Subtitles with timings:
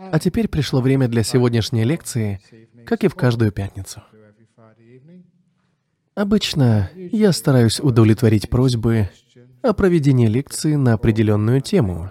[0.00, 2.40] А теперь пришло время для сегодняшней лекции,
[2.86, 4.02] как и в каждую пятницу.
[6.14, 9.10] Обычно я стараюсь удовлетворить просьбы
[9.62, 12.10] о проведении лекции на определенную тему,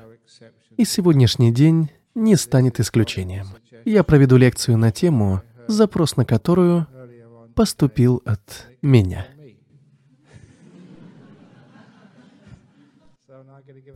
[0.75, 3.47] и сегодняшний день не станет исключением.
[3.85, 6.87] Я проведу лекцию на тему, запрос на которую
[7.55, 9.27] поступил от меня.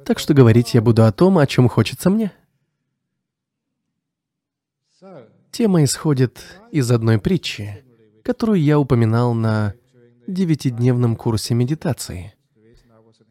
[0.06, 2.32] Так что говорить я буду о том, о чем хочется мне.
[5.52, 6.42] Тема исходит
[6.72, 7.84] из одной притчи,
[8.24, 9.74] которую я упоминал на
[10.26, 12.34] девятидневном курсе медитации.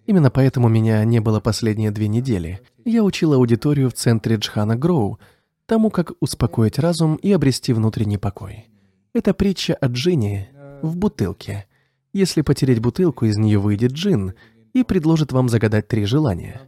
[0.04, 2.60] Именно поэтому меня не было последние две недели.
[2.84, 5.18] Я учил аудиторию в центре Джхана Гроу
[5.64, 8.66] тому, как успокоить разум и обрести внутренний покой.
[9.14, 10.50] Это притча о джине
[10.82, 11.66] в бутылке.
[12.12, 14.34] Если потереть бутылку, из нее выйдет джин
[14.74, 16.60] и предложит вам загадать три желания.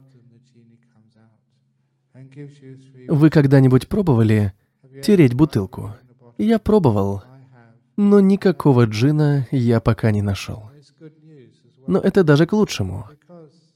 [3.08, 4.54] Вы когда-нибудь пробовали
[5.02, 5.94] тереть бутылку?
[6.38, 7.22] Я пробовал,
[7.96, 10.70] но никакого джина я пока не нашел.
[11.86, 13.08] Но это даже к лучшему.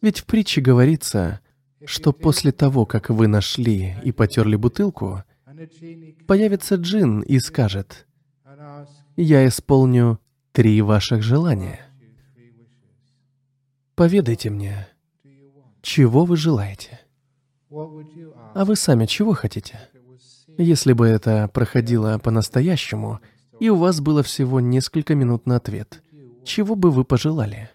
[0.01, 1.41] Ведь в притче говорится,
[1.85, 5.23] что после того, как вы нашли и потерли бутылку,
[6.27, 8.07] появится джин и скажет,
[9.17, 10.21] «Я исполню
[10.53, 11.81] три ваших желания».
[13.95, 14.89] Поведайте мне,
[15.81, 17.01] чего вы желаете?
[17.71, 19.81] А вы сами чего хотите?
[20.59, 23.21] Если бы это проходило по-настоящему,
[23.61, 26.03] и у вас было всего несколько минут на ответ,
[26.45, 27.71] чего бы вы пожелали?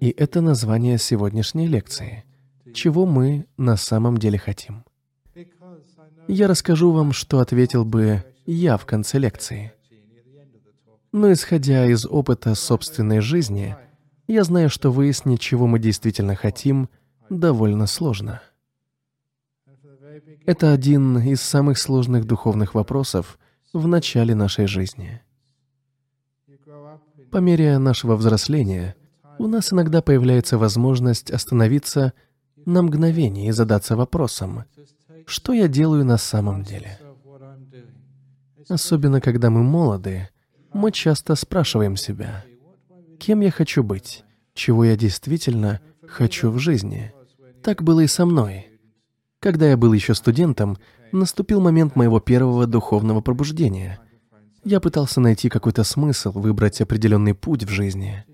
[0.00, 2.24] И это название сегодняшней лекции.
[2.72, 4.84] Чего мы на самом деле хотим?
[6.26, 9.72] Я расскажу вам, что ответил бы я в конце лекции.
[11.12, 13.76] Но исходя из опыта собственной жизни,
[14.26, 16.88] я знаю, что выяснить, чего мы действительно хотим,
[17.30, 18.40] довольно сложно.
[20.46, 23.38] Это один из самых сложных духовных вопросов
[23.72, 25.22] в начале нашей жизни.
[27.30, 28.94] По мере нашего взросления
[29.38, 32.12] у нас иногда появляется возможность остановиться
[32.66, 34.64] на мгновение и задаться вопросом,
[35.26, 36.98] что я делаю на самом деле.
[38.68, 40.28] Особенно когда мы молоды,
[40.74, 42.44] мы часто спрашиваем себя,
[43.18, 47.12] кем я хочу быть, чего я действительно хочу в жизни.
[47.62, 48.73] Так было и со мной.
[49.44, 50.78] Когда я был еще студентом,
[51.12, 54.00] наступил момент моего первого духовного пробуждения.
[54.64, 58.24] Я пытался найти какой-то смысл, выбрать определенный путь в жизни.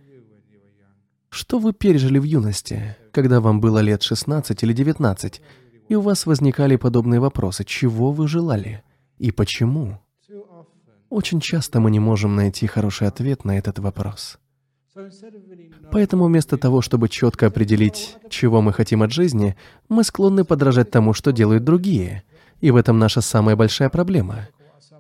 [1.29, 5.43] Что вы пережили в юности, когда вам было лет 16 или 19,
[5.89, 8.85] и у вас возникали подобные вопросы, чего вы желали
[9.19, 9.99] и почему?
[11.09, 14.39] Очень часто мы не можем найти хороший ответ на этот вопрос.
[15.93, 19.57] Поэтому вместо того, чтобы четко определить, чего мы хотим от жизни,
[19.89, 22.23] мы склонны подражать тому, что делают другие.
[22.61, 24.49] И в этом наша самая большая проблема.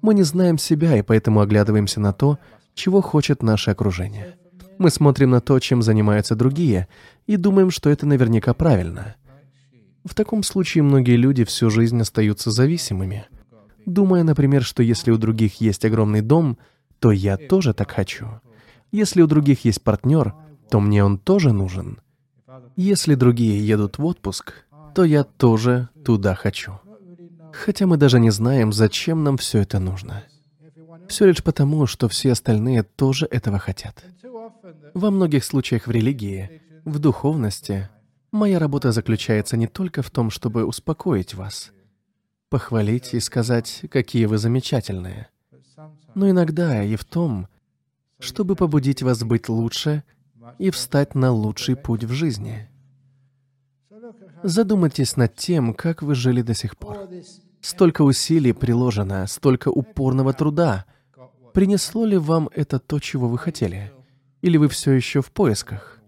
[0.03, 2.39] Мы не знаем себя, и поэтому оглядываемся на то,
[2.75, 4.37] чего хочет наше окружение.
[4.79, 6.89] Мы смотрим на то, чем занимаются другие,
[7.27, 9.15] и думаем, что это наверняка правильно.
[10.05, 13.27] В таком случае многие люди всю жизнь остаются зависимыми,
[13.85, 16.57] думая, например, что если у других есть огромный дом,
[16.99, 18.27] то я тоже так хочу.
[18.91, 20.35] Если у других есть партнер,
[20.71, 22.01] то мне он тоже нужен.
[22.77, 24.65] Если другие едут в отпуск,
[24.95, 26.81] то я тоже туда хочу.
[27.53, 30.25] Хотя мы даже не знаем, зачем нам все это нужно.
[31.09, 34.05] Все лишь потому, что все остальные тоже этого хотят.
[34.95, 37.89] Во многих случаях в религии, в духовности,
[38.31, 41.73] моя работа заключается не только в том, чтобы успокоить вас,
[42.49, 45.29] похвалить и сказать, какие вы замечательные,
[46.15, 47.49] но иногда и в том,
[48.21, 50.05] чтобы побудить вас быть лучше
[50.59, 52.69] и встать на лучший путь в жизни.
[54.43, 57.09] Задумайтесь над тем, как вы жили до сих пор.
[57.61, 60.87] Столько усилий приложено, столько упорного труда.
[61.53, 63.93] Принесло ли вам это то, чего вы хотели?
[64.41, 66.01] Или вы все еще в поисках?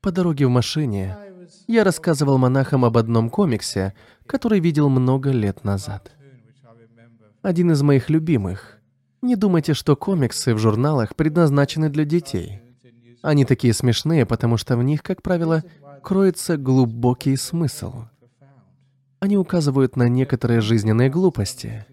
[0.00, 1.18] По дороге в машине
[1.66, 3.94] я рассказывал монахам об одном комиксе,
[4.26, 6.12] который видел много лет назад.
[7.42, 8.74] Один из моих любимых—
[9.22, 12.60] не думайте, что комиксы в журналах предназначены для детей.
[13.22, 15.64] Они такие смешные, потому что в них, как правило,
[16.02, 18.04] кроется глубокий смысл.
[19.20, 21.84] Они указывают на некоторые жизненные глупости.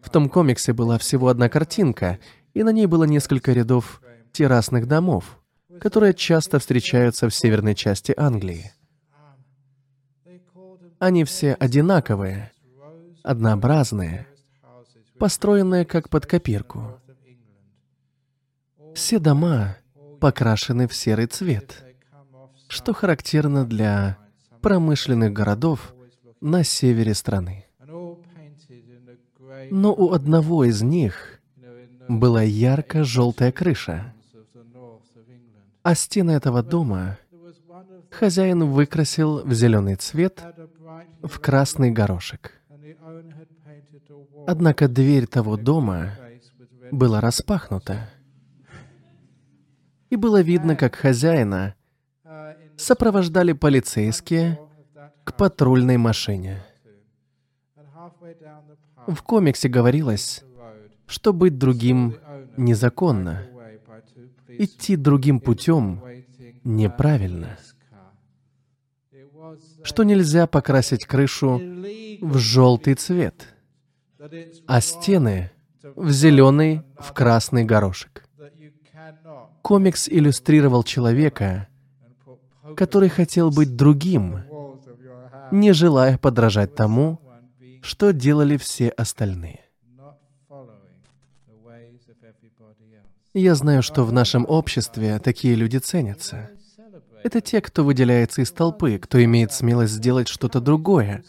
[0.00, 2.18] В том комиксе была всего одна картинка,
[2.54, 4.00] и на ней было несколько рядов
[4.32, 5.38] террасных домов,
[5.80, 8.72] которые часто встречаются в северной части Англии.
[10.98, 12.52] Они все одинаковые,
[13.22, 14.26] однообразные,
[15.20, 16.98] построенная как под копирку.
[18.94, 19.76] Все дома
[20.18, 21.84] покрашены в серый цвет,
[22.68, 24.16] что характерно для
[24.62, 25.94] промышленных городов,
[26.40, 27.66] на севере страны.
[29.70, 31.40] Но у одного из них
[32.08, 34.14] была ярко-желтая крыша,
[35.82, 37.18] а стены этого дома
[38.10, 40.42] хозяин выкрасил в зеленый цвет
[41.22, 42.59] в красный горошек.
[44.46, 46.16] Однако дверь того дома
[46.90, 48.10] была распахнута,
[50.08, 51.74] и было видно, как хозяина
[52.76, 54.58] сопровождали полицейские
[55.24, 56.64] к патрульной машине.
[59.06, 60.44] В комиксе говорилось,
[61.06, 62.16] что быть другим
[62.56, 63.46] незаконно,
[64.48, 66.02] идти другим путем
[66.64, 67.58] неправильно,
[69.82, 71.60] что нельзя покрасить крышу
[72.20, 73.54] в желтый цвет,
[74.66, 75.50] а стены
[75.96, 78.24] в зеленый, в красный горошек.
[79.62, 81.68] Комикс иллюстрировал человека,
[82.76, 84.40] который хотел быть другим,
[85.50, 87.18] не желая подражать тому,
[87.82, 89.60] что делали все остальные.
[93.32, 96.50] Я знаю, что в нашем обществе такие люди ценятся.
[97.22, 101.22] Это те, кто выделяется из толпы, кто имеет смелость сделать что-то другое,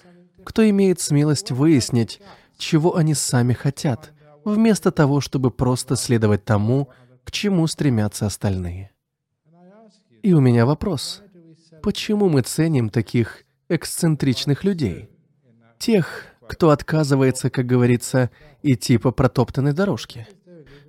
[0.43, 2.21] кто имеет смелость выяснить,
[2.61, 4.13] чего они сами хотят,
[4.45, 6.89] вместо того, чтобы просто следовать тому,
[7.23, 8.91] к чему стремятся остальные.
[10.21, 11.23] И у меня вопрос.
[11.81, 15.09] Почему мы ценим таких эксцентричных людей?
[15.79, 18.29] Тех, кто отказывается, как говорится,
[18.61, 20.27] идти по протоптанной дорожке.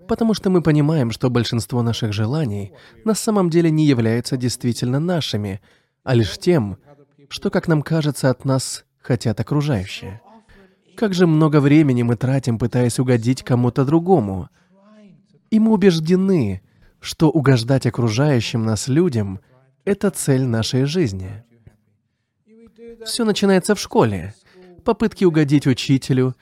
[0.07, 2.73] Потому что мы понимаем, что большинство наших желаний
[3.05, 5.63] на самом деле не являются действительно нашими,
[6.05, 6.77] а лишь тем,
[7.29, 10.21] что, как нам кажется, от нас хотят окружающие.
[10.97, 14.49] Как же много времени мы тратим, пытаясь угодить кому-то другому.
[15.51, 16.63] И мы убеждены,
[17.01, 19.41] что угождать окружающим нас людям—
[19.85, 21.45] это цель нашей жизни.
[23.05, 24.35] Все начинается в школе
[24.85, 26.37] попытки угодить учителю,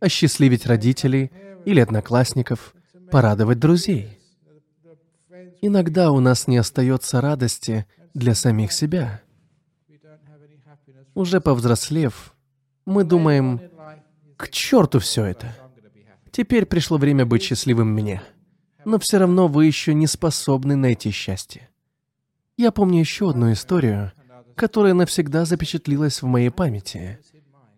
[0.00, 1.30] осчастливить родителей
[1.64, 2.74] или одноклассников,
[3.10, 4.18] порадовать друзей.
[5.62, 9.22] Иногда у нас не остается радости для самих себя.
[11.14, 12.34] Уже повзрослев,
[12.84, 13.60] мы думаем,
[14.36, 15.54] к черту все это.
[16.30, 18.22] Теперь пришло время быть счастливым мне.
[18.84, 21.68] Но все равно вы еще не способны найти счастье.
[22.56, 24.12] Я помню еще одну историю,
[24.54, 27.18] которая навсегда запечатлилась в моей памяти.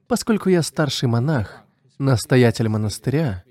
[0.07, 1.63] Поскольку я старший монах,
[1.99, 3.45] настоятель монастыря,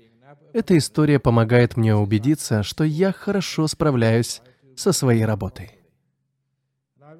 [0.52, 4.42] эта история помогает мне убедиться, что я хорошо справляюсь
[4.76, 5.72] со своей работой.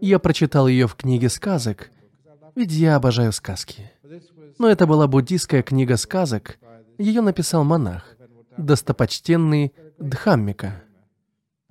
[0.00, 1.90] Я прочитал ее в книге сказок,
[2.54, 3.90] ведь я обожаю сказки.
[4.58, 6.58] Но это была буддийская книга сказок,
[6.98, 8.16] ее написал монах,
[8.56, 10.82] достопочтенный Дхаммика.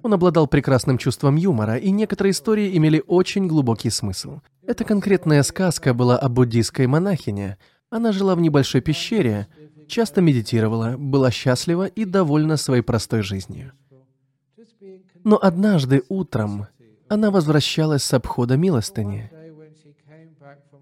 [0.04, 4.40] Он обладал прекрасным чувством юмора, и некоторые истории имели очень глубокий смысл.
[4.66, 7.58] Эта конкретная сказка была о буддийской монахине.
[7.90, 9.48] Она жила в небольшой пещере,
[9.88, 13.74] часто медитировала, была счастлива и довольна своей простой жизнью.
[15.24, 16.68] Но однажды утром
[17.10, 19.32] она возвращалась с обхода милостыни.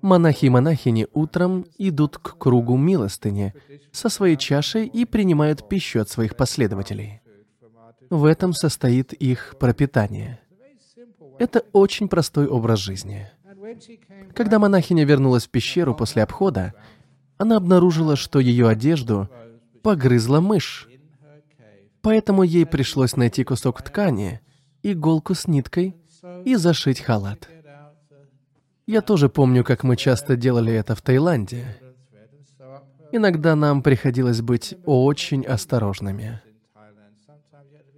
[0.05, 3.55] Монахи и монахини утром идут к кругу милостыни
[3.91, 7.21] со своей чашей и принимают пищу от своих последователей.
[8.11, 10.39] В этом состоит их пропитание.
[11.39, 13.31] Это очень простой образ жизни.
[14.35, 16.75] Когда монахиня вернулась в пещеру после обхода,
[17.39, 19.27] она обнаружила, что ее одежду
[19.81, 20.87] погрызла мышь.
[22.03, 24.39] Поэтому ей пришлось найти кусок ткани,
[24.83, 25.95] иголку с ниткой
[26.45, 27.49] и зашить халат.
[28.87, 31.65] Я тоже помню, как мы часто делали это в Таиланде.
[33.11, 36.41] Иногда нам приходилось быть очень осторожными.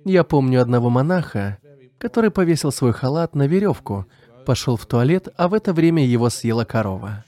[0.06, 1.58] Я помню одного монаха,
[1.98, 4.06] который повесил свой халат на веревку,
[4.46, 7.26] пошел в туалет, а в это время его съела корова.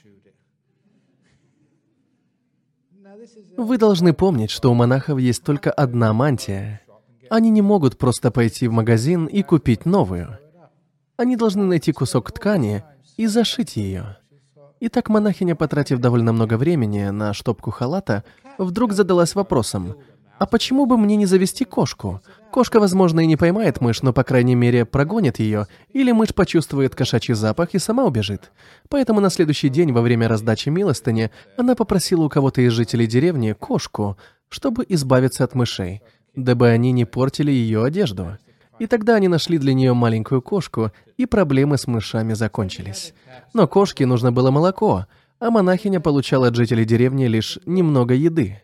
[3.58, 6.82] Вы должны помнить, что у монахов есть только одна мантия.
[7.30, 10.38] Они не могут просто пойти в магазин и купить новую.
[11.18, 12.84] Они должны найти кусок ткани
[13.20, 14.16] и зашить ее.
[14.80, 18.24] Итак, монахиня, потратив довольно много времени на штопку халата,
[18.58, 19.96] вдруг задалась вопросом,
[20.38, 22.22] а почему бы мне не завести кошку?
[22.50, 26.96] Кошка, возможно, и не поймает мышь, но, по крайней мере, прогонит ее, или мышь почувствует
[26.96, 28.54] кошачий запах и сама убежит.
[28.88, 33.52] Поэтому на следующий день, во время раздачи милостыни, она попросила у кого-то из жителей деревни
[33.52, 36.02] кошку, чтобы избавиться от мышей,
[36.38, 38.38] дабы они не портили ее одежду.
[38.80, 43.14] И тогда они нашли для нее маленькую кошку, и проблемы с мышами закончились.
[43.54, 45.06] Но кошке нужно было молоко,
[45.40, 48.62] а монахиня получала от жителей деревни лишь немного еды.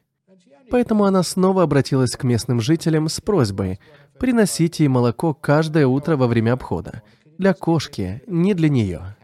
[0.71, 3.79] Поэтому она снова обратилась к местным жителям с просьбой
[4.19, 7.01] приносить ей молоко каждое утро во время обхода.
[7.37, 9.15] Для кошки, не для нее.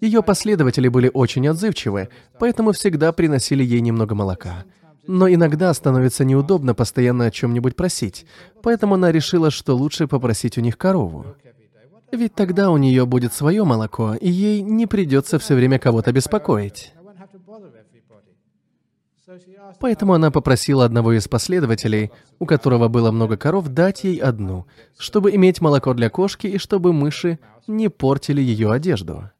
[0.00, 4.64] Ее последователи были очень отзывчивы, поэтому всегда приносили ей немного молока.
[5.06, 8.24] Но иногда становится неудобно постоянно о чем-нибудь просить,
[8.62, 11.26] поэтому она решила, что лучше попросить у них корову.
[12.12, 16.92] Ведь тогда у нее будет свое молоко, и ей не придется все время кого-то беспокоить.
[19.80, 24.66] Поэтому она попросила одного из последователей, у которого было много коров, дать ей одну,
[24.98, 29.30] чтобы иметь молоко для кошки и чтобы мыши не портили ее одежду.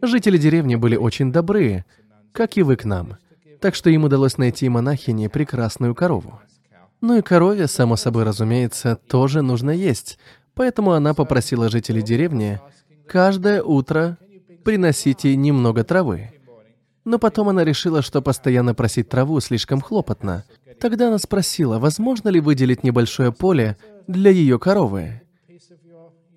[0.00, 1.84] Жители деревни были очень добрые,
[2.32, 3.18] как и вы к нам,
[3.62, 6.40] так что им удалось найти монахине прекрасную корову.
[7.00, 10.18] Ну и корове, само собой разумеется, тоже нужно есть,
[10.54, 12.60] поэтому она попросила жителей деревни
[13.06, 14.18] каждое утро
[14.64, 16.32] приносить ей немного травы.
[17.04, 20.44] Но потом она решила, что постоянно просить траву слишком хлопотно.
[20.80, 23.76] Тогда она спросила, возможно ли выделить небольшое поле
[24.08, 25.22] для ее коровы.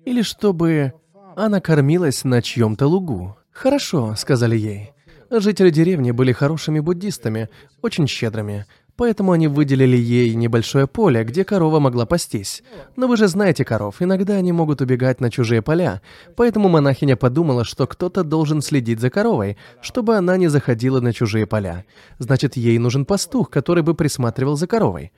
[0.04, 0.92] Или чтобы
[1.34, 3.36] она кормилась на чьем-то лугу.
[3.50, 4.92] «Хорошо»,— сказали ей.
[5.30, 7.48] Жители деревни были хорошими буддистами,
[7.82, 8.66] очень щедрыми,
[8.96, 12.62] Поэтому они выделили ей небольшое поле, где корова могла пастись.
[12.96, 16.00] Но вы же знаете коров, иногда они могут убегать на чужие поля.
[16.34, 21.46] Поэтому монахиня подумала, что кто-то должен следить за коровой, чтобы она не заходила на чужие
[21.46, 21.84] поля.
[22.18, 25.12] Значит, ей нужен пастух, который бы присматривал за коровой.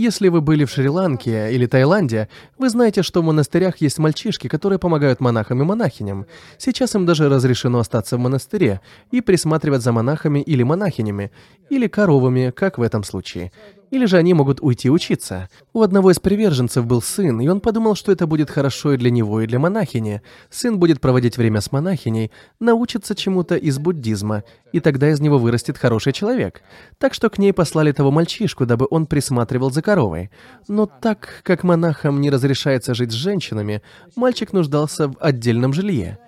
[0.00, 4.78] Если вы были в Шри-Ланке или Таиланде, вы знаете, что в монастырях есть мальчишки, которые
[4.78, 6.26] помогают монахам и монахиням.
[6.56, 11.32] Сейчас им даже разрешено остаться в монастыре и присматривать за монахами или монахинями,
[11.68, 13.50] или коровами, как в этом случае.
[13.90, 15.48] Или же они могут уйти учиться.
[15.72, 19.10] У одного из приверженцев был сын, и он подумал, что это будет хорошо и для
[19.10, 20.20] него, и для монахини.
[20.50, 22.30] Сын будет проводить время с монахиней,
[22.60, 26.62] научится чему-то из буддизма, и тогда из него вырастет хороший человек.
[26.98, 30.30] Так что к ней послали того мальчишку, дабы он присматривал за коровой.
[30.68, 33.82] Но так как монахам не разрешается жить с женщинами,
[34.16, 36.18] мальчик нуждался в отдельном жилье.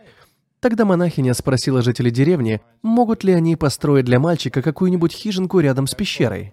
[0.60, 5.94] Тогда монахиня спросила жителей деревни, могут ли они построить для мальчика какую-нибудь хижинку рядом с
[5.94, 6.52] пещерой.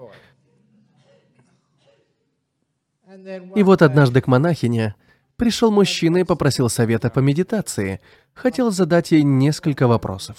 [3.56, 4.96] И вот однажды к монахине
[5.36, 8.00] пришел мужчина и попросил совета по медитации,
[8.34, 10.38] хотел задать ей несколько вопросов.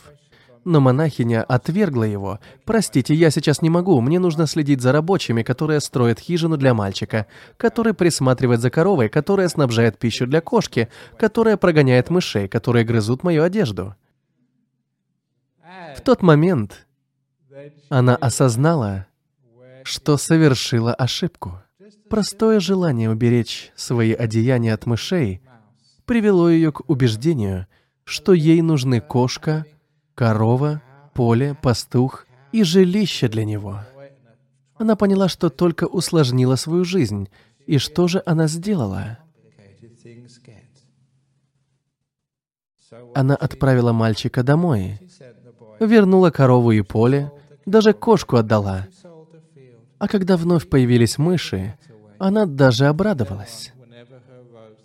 [0.64, 2.40] Но монахиня отвергла его.
[2.64, 7.26] «Простите, я сейчас не могу, мне нужно следить за рабочими, которые строят хижину для мальчика,
[7.56, 13.44] который присматривает за коровой, которая снабжает пищу для кошки, которая прогоняет мышей, которые грызут мою
[13.44, 13.94] одежду».
[15.96, 16.86] В тот момент
[17.88, 19.06] она осознала,
[19.84, 21.62] что совершила ошибку.
[22.08, 25.42] Простое желание уберечь свои одеяния от мышей
[26.06, 27.66] привело ее к убеждению,
[28.04, 29.66] что ей нужны кошка,
[30.14, 33.80] корова, поле, пастух и жилище для него.
[34.76, 37.28] Она поняла, что только усложнила свою жизнь.
[37.66, 39.18] И что же она сделала?
[43.14, 44.98] Она отправила мальчика домой,
[45.78, 47.30] вернула корову и поле,
[47.66, 48.86] даже кошку отдала.
[49.98, 51.76] А когда вновь появились мыши,
[52.18, 53.72] она даже обрадовалась.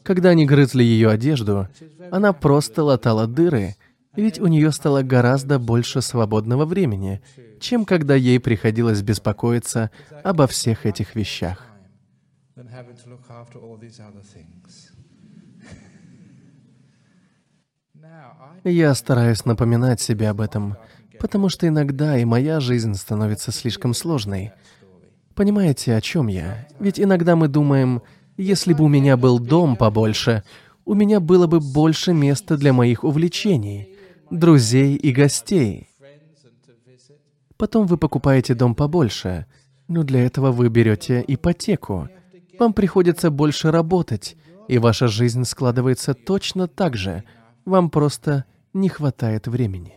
[0.03, 1.67] Когда они грызли ее одежду,
[2.11, 3.75] она просто латала дыры,
[4.15, 7.21] ведь у нее стало гораздо больше свободного времени,
[7.59, 9.91] чем когда ей приходилось беспокоиться
[10.23, 11.65] обо всех этих вещах.
[18.65, 20.77] Я стараюсь напоминать себе об этом,
[21.19, 24.51] потому что иногда и моя жизнь становится слишком сложной—
[25.35, 26.67] Понимаете, о чем я?
[26.79, 28.01] Ведь иногда мы думаем,
[28.37, 30.43] если бы у меня был дом побольше,
[30.85, 33.95] у меня было бы больше места для моих увлечений,
[34.29, 35.89] друзей и гостей.
[37.57, 39.45] Потом вы покупаете дом побольше,
[39.87, 42.09] но для этого вы берете ипотеку.
[42.59, 44.35] Вам приходится больше работать,
[44.67, 47.23] и ваша жизнь складывается точно так же.
[47.65, 49.93] Вам просто не хватает времени.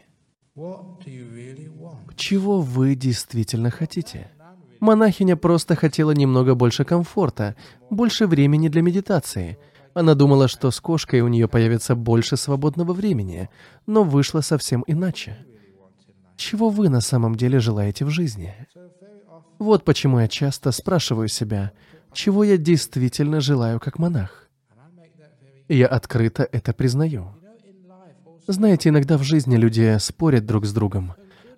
[2.17, 4.31] Чего вы действительно хотите?
[4.81, 7.57] Монахиня просто хотела немного больше комфорта,
[7.91, 9.59] больше времени для медитации.
[9.95, 13.49] Она думала, что с кошкой у нее появится больше свободного времени,
[13.87, 15.39] но вышло совсем иначе.
[16.37, 18.55] Чего вы на самом деле желаете в жизни?
[19.59, 21.73] Вот почему я часто спрашиваю себя,
[22.13, 24.49] чего я действительно желаю как монах.
[25.69, 27.35] я открыто это признаю.
[28.47, 31.15] Знаете, иногда в жизни люди спорят друг с другом.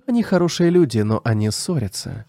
[0.07, 2.25] Они хорошие люди, но они ссорятся.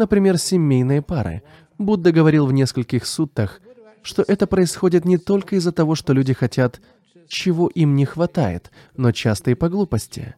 [0.00, 1.42] Например, семейные пары.
[1.76, 3.60] Будда говорил в нескольких суттах,
[4.00, 6.80] что это происходит не только из-за того, что люди хотят,
[7.28, 10.36] чего им не хватает, но часто и по глупости.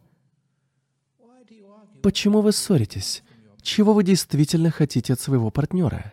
[2.02, 3.22] Почему вы ссоритесь?
[3.62, 6.12] Чего вы действительно хотите от своего партнера?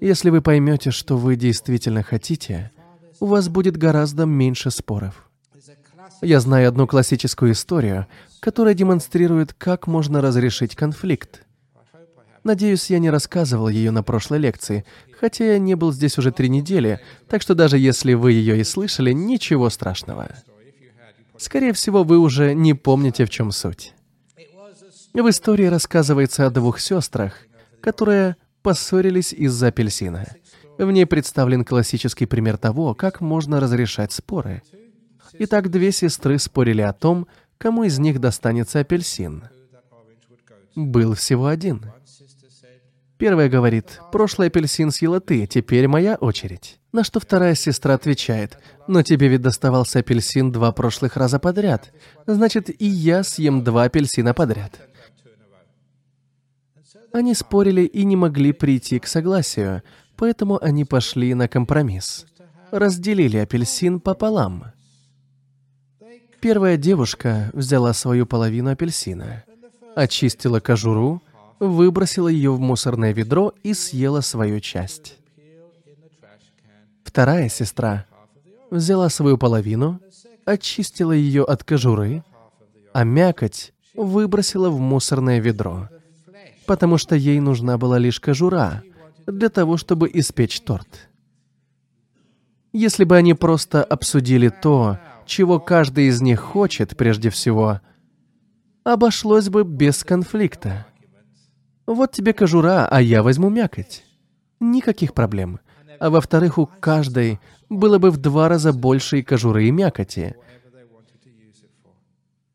[0.00, 2.72] Если вы поймете, что вы действительно хотите,
[3.20, 5.30] у вас будет гораздо меньше споров.
[6.20, 8.08] Я знаю одну классическую историю,
[8.40, 11.43] которая демонстрирует, как можно разрешить конфликт.
[12.44, 14.84] Надеюсь, я не рассказывал ее на прошлой лекции,
[15.18, 18.64] хотя я не был здесь уже три недели, так что даже если вы ее и
[18.64, 20.28] слышали, ничего страшного.
[21.38, 23.94] Скорее всего, вы уже не помните, в чем суть.
[25.14, 27.34] В истории рассказывается о двух сестрах,
[27.80, 30.26] которые поссорились из-за апельсина.
[30.76, 34.62] В ней представлен классический пример того, как можно разрешать споры.
[35.38, 39.44] Итак, две сестры спорили о том, кому из них достанется апельсин.
[40.74, 41.93] Был всего один.
[43.16, 46.80] Первая говорит, «Прошлый апельсин съела ты, теперь моя очередь».
[46.92, 51.92] На что вторая сестра отвечает, «Но тебе ведь доставался апельсин два прошлых раза подряд.
[52.26, 54.80] Значит, и я съем два апельсина подряд».
[57.12, 59.82] Они спорили и не могли прийти к согласию,
[60.16, 62.26] поэтому они пошли на компромисс.
[62.72, 64.72] Разделили апельсин пополам.
[66.40, 69.44] Первая девушка взяла свою половину апельсина,
[69.94, 71.22] очистила кожуру,
[71.58, 75.18] выбросила ее в мусорное ведро и съела свою часть.
[77.04, 78.06] Вторая сестра
[78.70, 80.00] взяла свою половину,
[80.44, 82.24] очистила ее от кожуры,
[82.92, 85.88] а мякоть выбросила в мусорное ведро,
[86.66, 88.82] потому что ей нужна была лишь кожура
[89.26, 91.08] для того, чтобы испечь торт.
[92.72, 97.80] Если бы они просто обсудили то, чего каждый из них хочет прежде всего,
[98.82, 100.86] обошлось бы без конфликта.
[101.86, 104.04] Вот тебе кожура, а я возьму мякоть.
[104.60, 105.60] Никаких проблем.
[106.00, 110.34] А во-вторых, у каждой было бы в два раза больше и кожуры, и мякоти.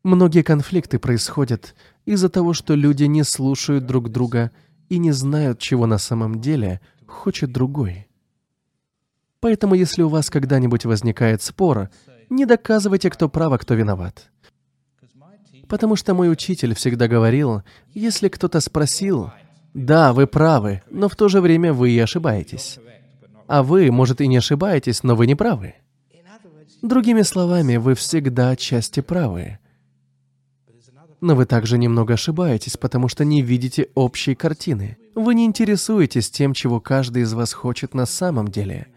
[0.02, 1.74] Многие конфликты происходят
[2.06, 4.50] из-за того, что люди не слушают друг друга
[4.88, 8.08] и не знают, чего на самом деле хочет другой.
[9.40, 11.90] Поэтому, если у вас когда-нибудь возникает спор,
[12.30, 14.30] не доказывайте, кто прав, а кто виноват.
[15.70, 17.62] Потому что мой учитель всегда говорил,
[17.94, 19.30] если кто-то спросил,
[19.72, 22.80] да, вы правы, но в то же время вы и ошибаетесь.
[23.46, 25.76] А вы, может, и не ошибаетесь, но вы не правы.
[26.82, 29.60] Другими словами, вы всегда отчасти правы.
[31.20, 34.98] Но вы также немного ошибаетесь, потому что не видите общей картины.
[35.14, 38.88] Вы не интересуетесь тем, чего каждый из вас хочет на самом деле.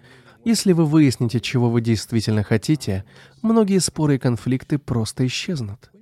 [0.43, 3.05] Если вы выясните, чего вы действительно хотите,
[3.43, 5.92] многие споры и конфликты просто исчезнут.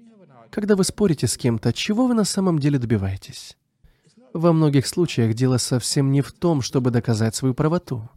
[0.51, 3.57] Когда вы спорите с кем-то, чего вы на самом деле добиваетесь?
[4.33, 8.09] Во многих случаях дело совсем не в том, чтобы доказать свою правоту.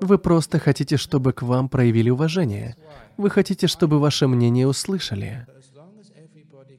[0.00, 2.74] Вы просто хотите, чтобы к вам проявили уважение.
[3.16, 5.46] Вы хотите, чтобы ваше мнение услышали.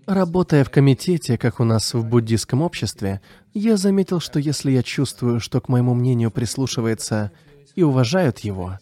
[0.05, 3.21] Работая в комитете, как у нас в буддийском обществе,
[3.53, 7.31] я заметил, что если я чувствую, что к моему мнению прислушивается
[7.73, 8.79] и уважают его,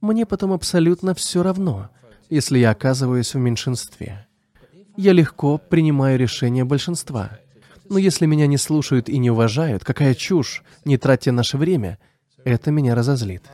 [0.00, 1.90] мне потом абсолютно все равно,
[2.28, 4.26] если я оказываюсь в меньшинстве
[4.96, 7.38] я легко принимаю решение большинства.
[7.88, 11.98] Но если меня не слушают и не уважают, какая чушь, не тратьте наше время,
[12.44, 13.44] это меня разозлит.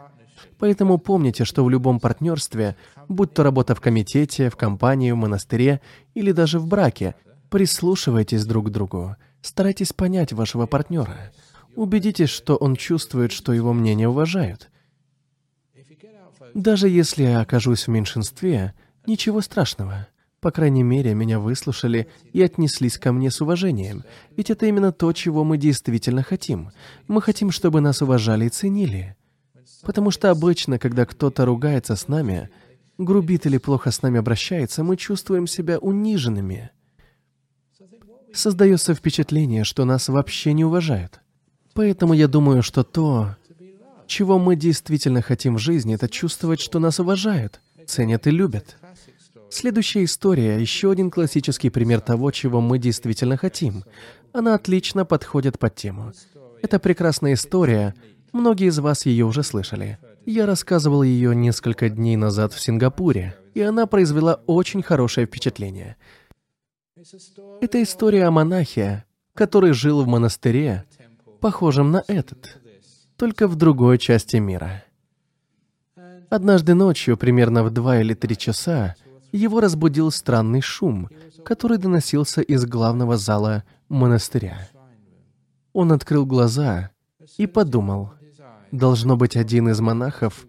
[0.59, 2.77] Поэтому помните, что в любом партнерстве,
[3.09, 5.81] будь то работа в комитете, в компании, в монастыре
[6.15, 7.15] или даже в браке,
[7.51, 11.33] прислушивайтесь друг к другу, старайтесь понять вашего партнера,
[11.75, 14.71] убедитесь, что он чувствует, что его мнение уважают.
[16.55, 18.75] Даже если я окажусь в меньшинстве,
[19.07, 20.07] ничего страшного.
[20.43, 24.03] По крайней мере, меня выслушали и отнеслись ко мне с уважением.
[24.37, 26.73] Ведь это именно то, чего мы действительно хотим.
[27.07, 29.15] Мы хотим, чтобы нас уважали и ценили.
[29.83, 32.51] Потому что обычно, когда кто-то ругается с нами,
[32.99, 36.71] грубит или плохо с нами обращается, мы чувствуем себя униженными.
[38.35, 41.21] Создается впечатление, что нас вообще не уважают.
[41.73, 43.37] Поэтому я думаю, что то,
[44.09, 48.77] чего мы действительно хотим в жизни, это чувствовать, что нас уважают, ценят и любят.
[49.53, 53.85] Следующая история– еще один классический пример того, чего мы действительно хотим.
[54.33, 56.15] Она отлично подходит под тему.
[56.63, 57.95] Это прекрасная история,
[58.33, 59.99] многие из вас ее уже слышали.
[60.25, 65.97] Я рассказывал ее несколько дней назад в Сингапуре, и она произвела очень хорошее впечатление.
[67.61, 70.87] Это история о монахе, который жил в монастыре,
[71.43, 72.59] похожем на этот,
[73.19, 74.83] только в другой части мира.
[76.31, 78.97] Однажды ночью, примерно в два или три часа,
[79.33, 81.09] его разбудил странный шум,
[81.45, 84.69] который доносился из главного зала монастыря.
[85.73, 86.91] Он открыл глаза
[87.39, 88.13] и подумал,
[88.71, 90.47] должно быть, один из монахов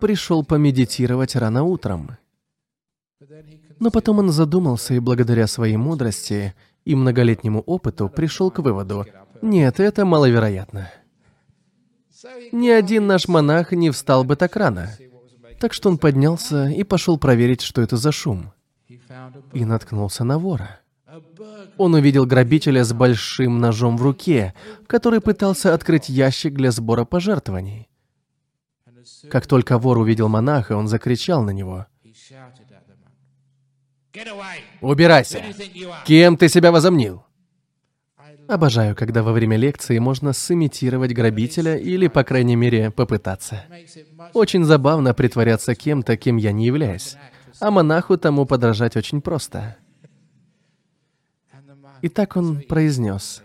[0.00, 2.16] пришел помедитировать рано утром.
[3.78, 6.54] Но потом он задумался и благодаря своей мудрости
[6.84, 9.06] и многолетнему опыту пришел к выводу,
[9.42, 10.90] нет, это маловероятно.
[12.52, 14.90] Ни один наш монах не встал бы так рано.
[15.60, 18.52] Так что он поднялся и пошел проверить, что это за шум.
[19.52, 20.80] И наткнулся на вора.
[21.76, 24.54] Он увидел грабителя с большим ножом в руке,
[24.86, 27.88] который пытался открыть ящик для сбора пожертвований.
[29.30, 31.86] Как только вор увидел монаха, он закричал на него.
[34.80, 35.42] «Убирайся!
[36.06, 37.24] Кем ты себя возомнил?»
[38.50, 43.64] Обожаю, когда во время лекции можно сымитировать грабителя или, по крайней мере, попытаться.
[44.32, 47.16] Очень забавно притворяться кем-то, кем я не являюсь.
[47.60, 49.76] А монаху тому подражать очень просто.
[52.02, 53.44] И так он произнес.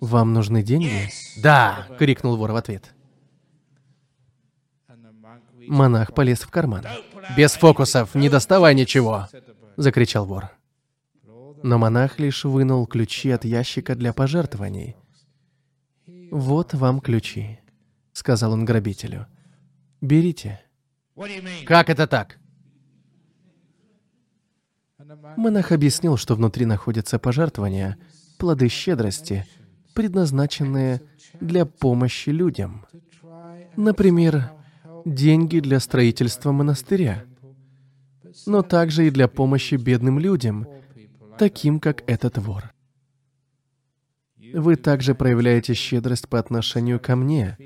[0.00, 2.94] «Вам нужны деньги?» «Да!»— крикнул вор в ответ.
[5.68, 6.86] Монах полез в карман.
[7.36, 9.28] «Без фокусов, не доставай ничего!»—
[9.76, 10.59] закричал вор.
[11.62, 14.96] Но монах лишь вынул ключи от ящика для пожертвований.
[16.30, 17.58] «Вот вам ключи»,—
[18.12, 19.26] сказал он грабителю.
[20.00, 20.60] «Берите».
[21.66, 22.38] «Как это так?»
[25.36, 27.98] Монах объяснил, что внутри находятся пожертвования,
[28.38, 29.46] плоды щедрости,
[29.94, 31.02] предназначенные
[31.40, 32.86] для помощи людям.
[33.76, 34.50] Например,
[35.04, 37.24] деньги для строительства монастыря,
[38.46, 40.66] но также и для помощи бедным людям,
[41.40, 42.74] таким как этот вор.
[44.52, 47.56] Вы также проявляете щедрость по отношению ко мне.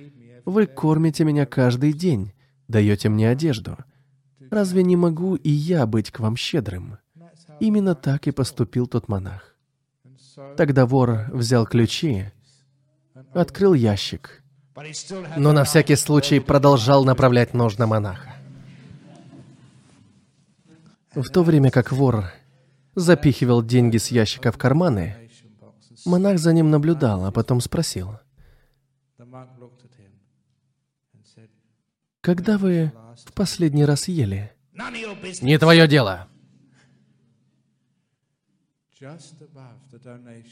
[0.45, 2.35] Вы кормите меня каждый день,
[2.69, 3.77] даете мне одежду.
[4.49, 6.99] Разве не могу и я быть к вам щедрым?
[7.59, 9.57] Именно так и поступил тот монах.
[10.57, 12.27] Тогда вор взял ключи,
[13.33, 14.45] открыл ящик,
[15.37, 18.37] но на всякий случай продолжал направлять нож на монаха.
[21.13, 22.27] В то время как вор
[22.95, 25.31] запихивал деньги с ящика в карманы,
[26.05, 28.19] монах за ним наблюдал, а потом спросил,
[32.21, 32.93] «Когда вы
[33.27, 34.53] в последний раз ели?»
[35.43, 36.29] «Не твое дело!»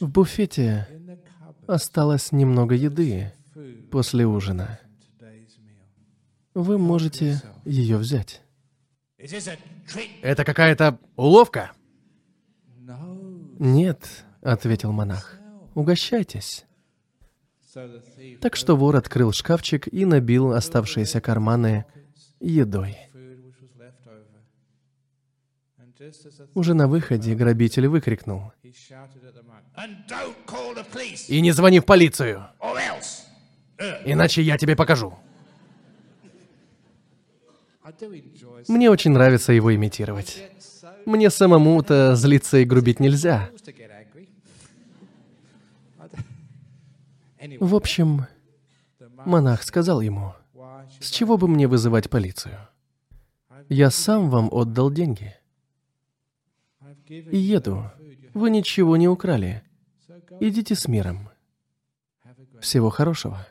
[0.00, 0.86] В буфете
[1.66, 3.32] осталось немного еды
[3.90, 4.78] после ужина.
[6.54, 8.42] Вы можете ее взять.
[10.22, 11.72] Это какая-то уловка?
[13.64, 15.38] Нет, ответил монах.
[15.76, 16.64] Угощайтесь.
[18.40, 21.86] Так что вор открыл шкафчик и набил оставшиеся карманы
[22.40, 22.98] едой.
[26.54, 28.52] Уже на выходе грабитель выкрикнул.
[31.28, 32.48] «И не звони в полицию!
[34.04, 35.16] Иначе я тебе покажу!»
[38.66, 40.50] Мне очень нравится его имитировать.
[41.06, 43.50] Мне самому-то злиться и грубить нельзя.
[47.60, 48.26] В общем,
[49.24, 50.34] монах сказал ему,
[51.00, 52.58] «С чего бы мне вызывать полицию?
[53.68, 55.34] Я сам вам отдал деньги»
[57.12, 57.90] и еду.
[58.34, 59.62] Вы ничего не украли.
[60.40, 61.28] Идите с миром.
[62.60, 63.46] Всего хорошего.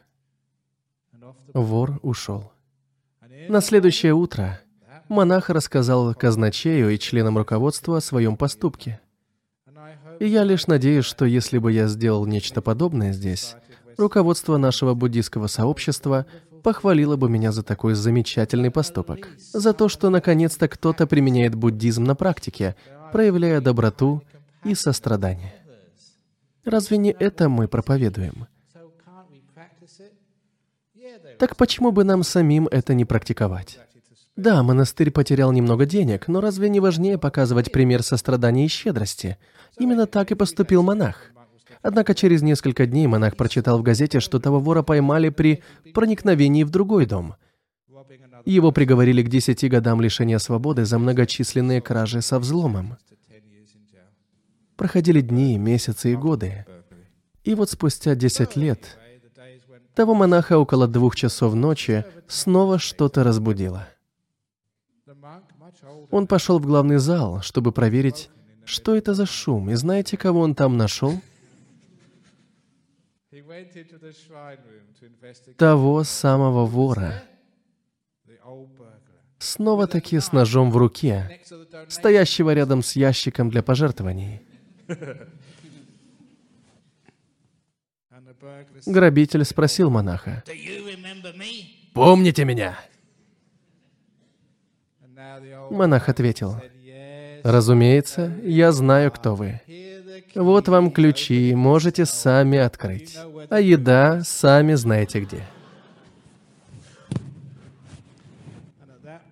[1.53, 2.51] Вор ушел.
[3.49, 4.59] На следующее утро
[5.11, 8.99] монах рассказал казначею и членам руководства о своем поступке.
[10.19, 13.55] И я лишь надеюсь, что если бы я сделал нечто подобное здесь,
[13.97, 16.25] руководство нашего буддийского сообщества
[16.63, 19.27] похвалило бы меня за такой замечательный поступок.
[19.51, 22.75] За то, что наконец-то кто-то применяет буддизм на практике,
[23.11, 24.23] проявляя доброту
[24.63, 25.55] и сострадание.
[26.63, 28.47] Разве не это мы проповедуем?
[31.39, 33.79] Так почему бы нам самим это не практиковать?
[34.35, 39.37] Да, монастырь потерял немного денег, но разве не важнее показывать пример сострадания и щедрости?
[39.77, 41.31] Именно так и поступил монах.
[41.81, 45.63] Однако через несколько дней монах прочитал в газете, что того вора поймали при
[45.93, 47.35] проникновении в другой дом.
[48.45, 52.97] Его приговорили к десяти годам лишения свободы за многочисленные кражи со взломом.
[54.77, 56.65] Проходили дни, месяцы и годы.
[57.43, 58.97] И вот спустя десять лет
[59.93, 63.87] того монаха около двух часов ночи снова что-то разбудило.
[66.11, 68.29] Он пошел в главный зал, чтобы проверить,
[68.65, 71.19] что это за шум, и знаете, кого он там нашел?
[75.57, 77.23] Того самого вора.
[79.39, 81.39] Снова-таки с ножом в руке,
[81.87, 84.41] стоящего рядом с ящиком для пожертвований.
[88.85, 90.43] Грабитель спросил монаха,
[91.93, 92.77] «Помните меня?»
[95.69, 96.55] Монах ответил,
[97.43, 99.61] «Разумеется, я знаю, кто вы.
[100.35, 103.17] Вот вам ключи, можете сами открыть.
[103.49, 105.43] А еда сами знаете где».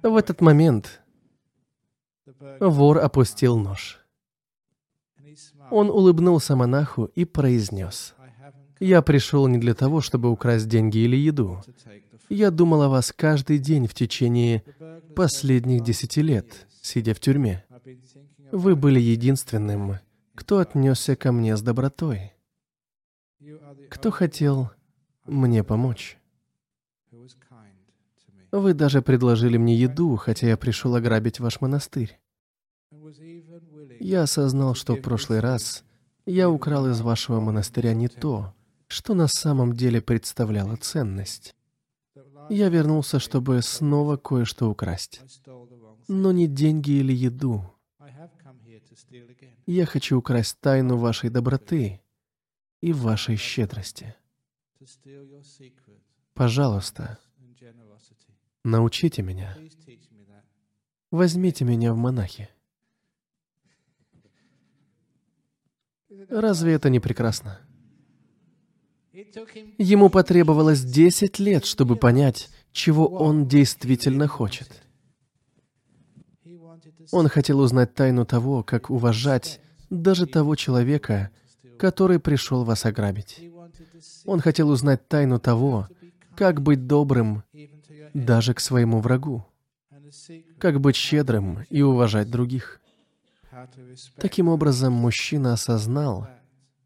[0.01, 1.01] В этот момент
[2.59, 3.99] вор опустил нож.
[5.69, 8.15] Он улыбнулся монаху и произнес,
[8.79, 11.61] «Я пришел не для того, чтобы украсть деньги или еду.
[12.29, 14.63] Я думал о вас каждый день в течение
[15.19, 17.65] последних десяти лет, сидя в тюрьме.
[18.53, 19.97] Вы были единственным,
[20.33, 22.31] кто отнесся ко мне с добротой,
[23.89, 24.71] кто хотел
[25.25, 26.17] мне помочь.
[28.53, 32.17] Вы даже предложили мне еду, хотя я пришел ограбить ваш монастырь.
[33.99, 35.83] Я осознал, что в прошлый раз
[36.25, 38.53] я украл из вашего монастыря не то,
[38.87, 41.57] что на самом деле представляло ценность.
[42.49, 45.21] Я вернулся, чтобы снова кое-что украсть.
[46.07, 47.63] Но не деньги или еду.
[49.65, 52.01] Я хочу украсть тайну вашей доброты
[52.81, 54.15] и вашей щедрости.
[56.33, 57.19] Пожалуйста,
[58.63, 59.57] научите меня.
[61.11, 62.49] Возьмите меня в монахи.
[66.29, 67.59] Разве это не прекрасно?
[69.77, 74.69] Ему потребовалось 10 лет, чтобы понять, чего он действительно хочет.
[77.11, 81.31] Он хотел узнать тайну того, как уважать даже того человека,
[81.77, 83.41] который пришел вас ограбить.
[84.25, 85.87] Он хотел узнать тайну того,
[86.35, 87.43] как быть добрым
[88.13, 89.45] даже к своему врагу,
[90.57, 92.79] как быть щедрым и уважать других.
[94.17, 96.27] Таким образом, мужчина осознал,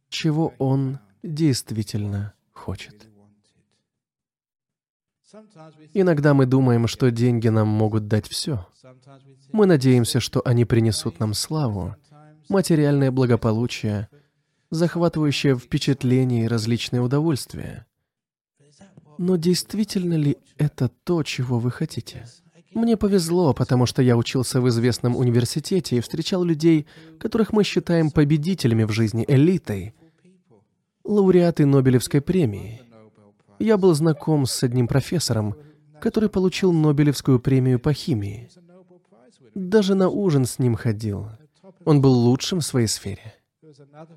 [0.10, 3.08] чего он действительно хочет.
[5.94, 8.68] Иногда мы думаем, что деньги нам могут дать все.
[9.52, 11.96] Мы надеемся, что они принесут нам славу,
[12.50, 14.10] материальное благополучие,
[14.70, 17.88] захватывающее впечатление и различные удовольствия.
[19.18, 22.28] Но действительно ли это то, чего вы хотите?
[22.74, 26.88] Мне повезло, потому что я учился в известном университете и встречал людей,
[27.20, 29.94] которых мы считаем победителями в жизни, элитой,
[31.04, 32.82] лауреаты Нобелевской премии.
[33.60, 35.56] Я был знаком с одним профессором,
[36.00, 38.50] который получил Нобелевскую премию по химии.
[39.56, 41.28] Даже на ужин с ним ходил.
[41.86, 43.36] Он был лучшим в своей сфере.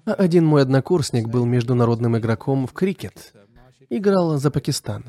[0.05, 3.33] А один мой однокурсник был международным игроком в крикет.
[3.89, 5.05] Играл за Пакистан.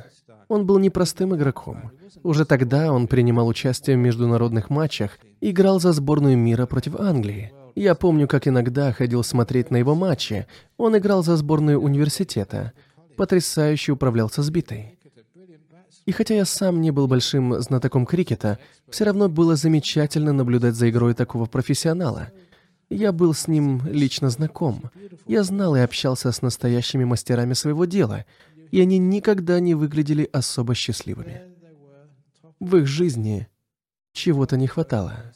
[0.47, 1.91] Он был непростым игроком.
[2.23, 7.51] Уже тогда он принимал участие в международных матчах, играл за сборную мира против Англии.
[7.77, 10.47] Я помню, как иногда ходил смотреть на его матчи.
[10.77, 12.73] Он играл за сборную университета.
[13.15, 14.97] Потрясающе управлялся сбитой.
[16.05, 18.57] И хотя я сам не был большим знатоком крикета,
[18.89, 22.29] все равно было замечательно наблюдать за игрой такого профессионала.
[22.89, 24.89] Я был с ним лично знаком.
[25.27, 28.25] Я знал и общался с настоящими мастерами своего дела—
[28.71, 31.41] и они никогда не выглядели особо счастливыми.
[32.59, 33.47] В их жизни
[34.13, 35.31] чего-то не хватало.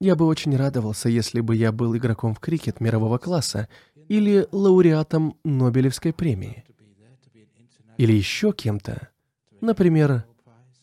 [0.00, 3.68] Я бы очень радовался, если бы я был игроком в крикет мирового класса
[4.08, 6.64] или лауреатом Нобелевской премии.
[7.96, 9.08] Или еще кем-то,
[9.60, 10.24] например,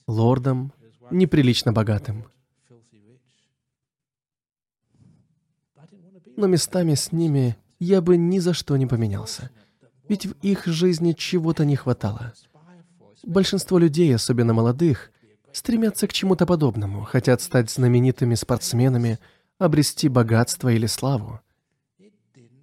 [0.07, 0.73] лордом,
[1.11, 2.25] неприлично богатым.
[6.35, 9.51] Но местами с ними я бы ни за что не поменялся—
[10.07, 12.33] ведь в их жизни чего-то не хватало.
[13.23, 15.11] Большинство людей, особенно молодых,
[15.53, 19.19] стремятся к чему-то подобному, хотят стать знаменитыми спортсменами,
[19.59, 21.39] обрести богатство или славу.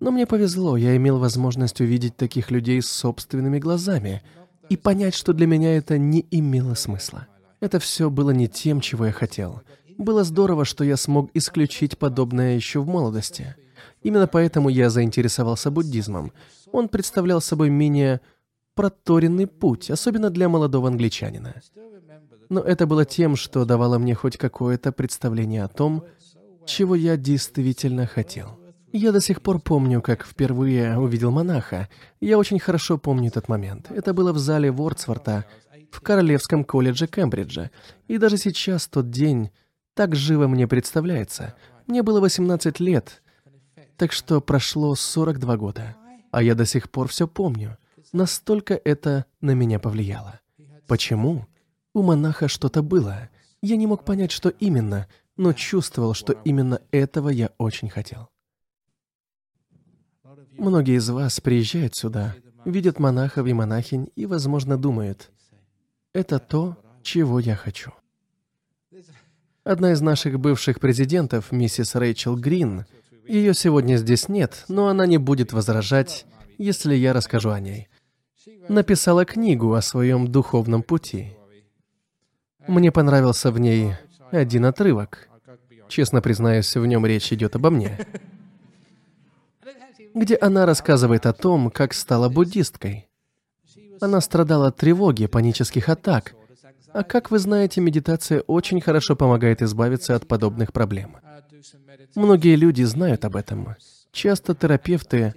[0.01, 4.23] Но мне повезло, я имел возможность увидеть таких людей собственными глазами
[4.69, 7.27] и понять, что для меня это не имело смысла.
[7.61, 9.63] Это все было не тем, чего я хотел.
[9.99, 13.55] Было здорово, что я смог исключить подобное еще в молодости.
[14.03, 16.33] Именно поэтому я заинтересовался буддизмом,
[16.73, 18.21] он представлял собой менее
[18.75, 21.55] проторенный путь, особенно для молодого англичанина.
[22.51, 26.05] Но это было тем, что давало мне хоть какое-то представление о том,
[26.67, 28.59] чего я действительно хотел.
[28.93, 31.89] Я до сих пор помню, как впервые увидел монаха.
[32.21, 33.91] Я очень хорошо помню этот момент.
[33.91, 35.47] Это было в зале Вордсворта
[35.93, 37.71] в Королевском колледже Кембриджа.
[38.09, 39.51] И даже сейчас тот день
[39.95, 41.55] так живо мне представляется.
[41.87, 43.23] Мне было 18 лет,
[43.97, 45.97] так что прошло 42 года.
[46.33, 47.79] А я до сих пор все помню.
[48.13, 50.41] Настолько это на меня повлияло.
[50.89, 51.47] Почему?
[51.93, 53.29] У монаха что-то было.
[53.63, 58.29] Я не мог понять, что именно, но чувствовал, что именно этого я очень хотел.
[60.57, 65.31] Многие из вас приезжают сюда, видят монахов и монахинь и, возможно, думают,
[66.13, 67.93] это то, чего я хочу.
[69.65, 72.87] Одна из наших бывших президентов, миссис Рэйчел Грин,
[73.27, 76.27] ее сегодня здесь нет, но она не будет возражать,
[76.59, 77.89] если я расскажу о ней.
[78.69, 81.37] Написала книгу о своем духовном пути.
[82.67, 83.95] Мне понравился в ней
[84.31, 85.29] один отрывок.
[85.89, 87.99] Честно признаюсь, в нем речь идет обо мне.
[90.15, 93.09] Где она рассказывает о том, как стала буддисткой.
[94.01, 96.35] Она страдала от тревоги, панических атак.
[96.93, 101.17] А как вы знаете, медитация очень хорошо помогает избавиться от подобных проблем.
[102.15, 103.77] Многие люди знают об этом.
[104.13, 105.35] Часто терапевты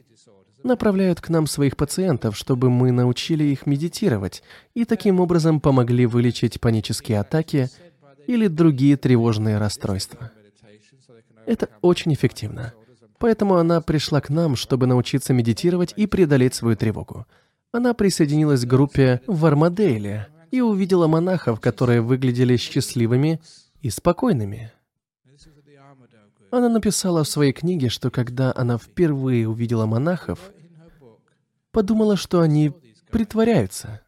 [0.63, 6.59] направляют к нам своих пациентов, чтобы мы научили их медитировать и таким образом помогли вылечить
[6.59, 7.69] панические атаки
[8.27, 10.31] или другие тревожные расстройства.
[11.45, 12.73] Это очень эффективно.
[13.19, 17.25] Поэтому она пришла к нам, чтобы научиться медитировать и преодолеть свою тревогу.
[17.71, 23.41] Она присоединилась к группе в Армадейле и увидела монахов, которые выглядели счастливыми
[23.81, 24.71] и спокойными.
[26.53, 30.51] Она написала в своей книге, что когда она впервые увидела монахов,
[31.71, 32.71] подумала, что они
[33.09, 34.01] притворяются,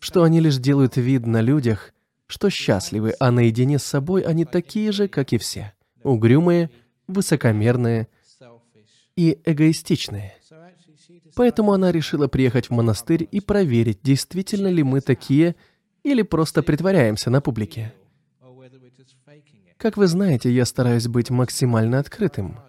[0.00, 1.94] что они лишь делают вид на людях,
[2.26, 6.70] что счастливы, а наедине с собой они такие же, как и все, угрюмые,
[7.06, 8.08] высокомерные
[9.16, 10.36] и эгоистичные.
[11.34, 15.56] Поэтому она решила приехать в монастырь и проверить, действительно ли мы такие
[16.02, 17.94] или просто притворяемся на публике.
[19.82, 22.60] Как вы знаете, я стараюсь быть максимально открытым.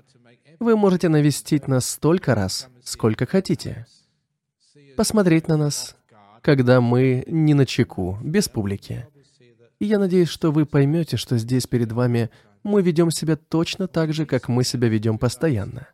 [0.60, 3.86] Вы можете навестить нас столько раз, сколько хотите.
[4.98, 5.96] Посмотреть на нас,
[6.42, 9.06] когда мы не на чеку, без публики.
[9.78, 12.32] И я надеюсь, что вы поймете, что здесь перед вами
[12.64, 15.90] мы ведем себя точно так же, как мы себя ведем постоянно.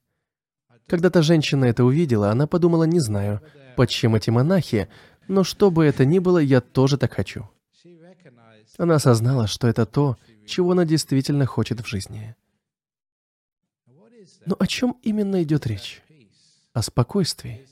[0.87, 3.41] Когда-то женщина это увидела, она подумала, не знаю,
[3.75, 4.87] под чем эти монахи,
[5.27, 7.49] но что бы это ни было, я тоже так хочу.
[8.77, 10.17] Она осознала, что это то,
[10.49, 12.35] чего она действительно хочет в жизни.
[14.45, 16.01] Но о чем именно идет речь?
[16.73, 17.67] О спокойствии,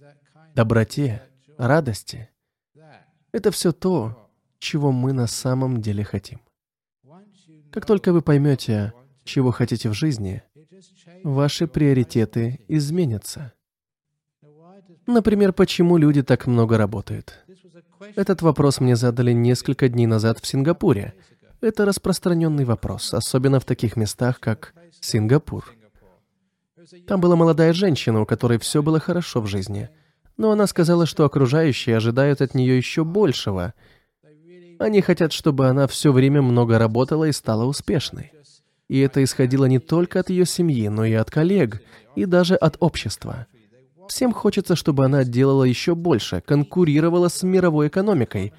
[0.55, 1.23] доброте,
[1.57, 2.29] радости.
[3.31, 6.39] Это все то, чего мы на самом деле хотим.
[7.71, 10.41] Как только вы поймете, чего хотите в жизни,
[11.23, 13.53] ваши приоритеты изменятся.
[15.05, 17.45] Например, почему люди так много работают?
[18.15, 21.13] Этот вопрос мне задали несколько дней назад в Сингапуре,
[21.61, 25.73] это распространенный вопрос, особенно в таких местах, как Сингапур.
[27.05, 29.89] Там была молодая женщина, у которой все было хорошо в жизни.
[30.37, 33.73] Но она сказала, что окружающие ожидают от нее еще большего.
[34.79, 38.31] Они хотят, чтобы она все время много работала и стала успешной.
[38.87, 41.81] И это исходило не только от ее семьи, но и от коллег,
[42.15, 43.47] и даже от общества.
[44.07, 48.53] Всем хочется, чтобы она делала еще больше, конкурировала с мировой экономикой,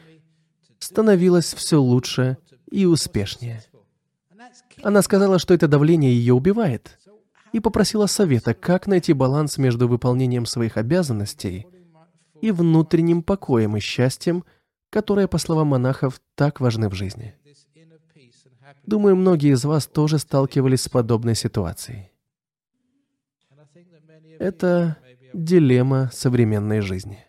[0.79, 2.37] становилась все лучше
[2.71, 3.63] и успешнее.
[4.83, 6.99] Она сказала, что это давление ее убивает,
[7.53, 11.67] и попросила совета, как найти баланс между выполнением своих обязанностей
[12.41, 14.45] и внутренним покоем и счастьем,
[14.91, 17.35] которые, по словам монахов, так важны в жизни.
[18.87, 22.11] Думаю, многие из вас тоже сталкивались с подобной ситуацией.
[24.39, 24.97] Это
[25.35, 27.28] дилемма современной жизни.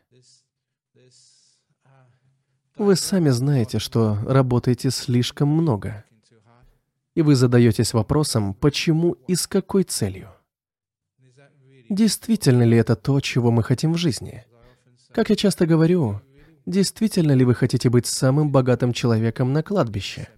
[2.80, 6.06] Вы сами знаете, что работаете слишком много.
[7.14, 10.30] И вы задаетесь вопросом, почему и с какой целью.
[11.90, 14.46] Действительно ли это то, чего мы хотим в жизни?
[15.12, 16.22] Как я часто говорю,
[16.66, 20.30] действительно ли вы хотите быть самым богатым человеком на кладбище?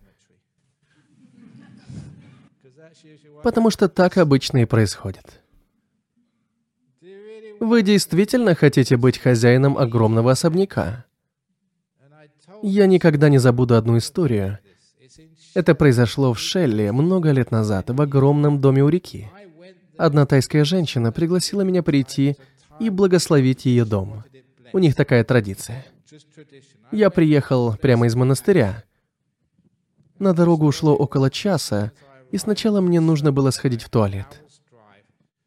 [3.43, 5.43] Потому что так обычно и происходит.
[7.59, 11.05] Вы действительно хотите быть хозяином огромного особняка?
[12.63, 14.59] Я никогда не забуду одну историю.
[15.53, 19.29] Это произошло в Шелли много лет назад, в огромном доме у реки.
[19.97, 22.37] Одна тайская женщина пригласила меня прийти
[22.79, 24.23] и благословить ее дом.
[24.73, 25.85] У них такая традиция.
[26.91, 28.83] Я приехал прямо из монастыря.
[30.19, 31.91] На дорогу ушло около часа,
[32.31, 34.41] и сначала мне нужно было сходить в туалет.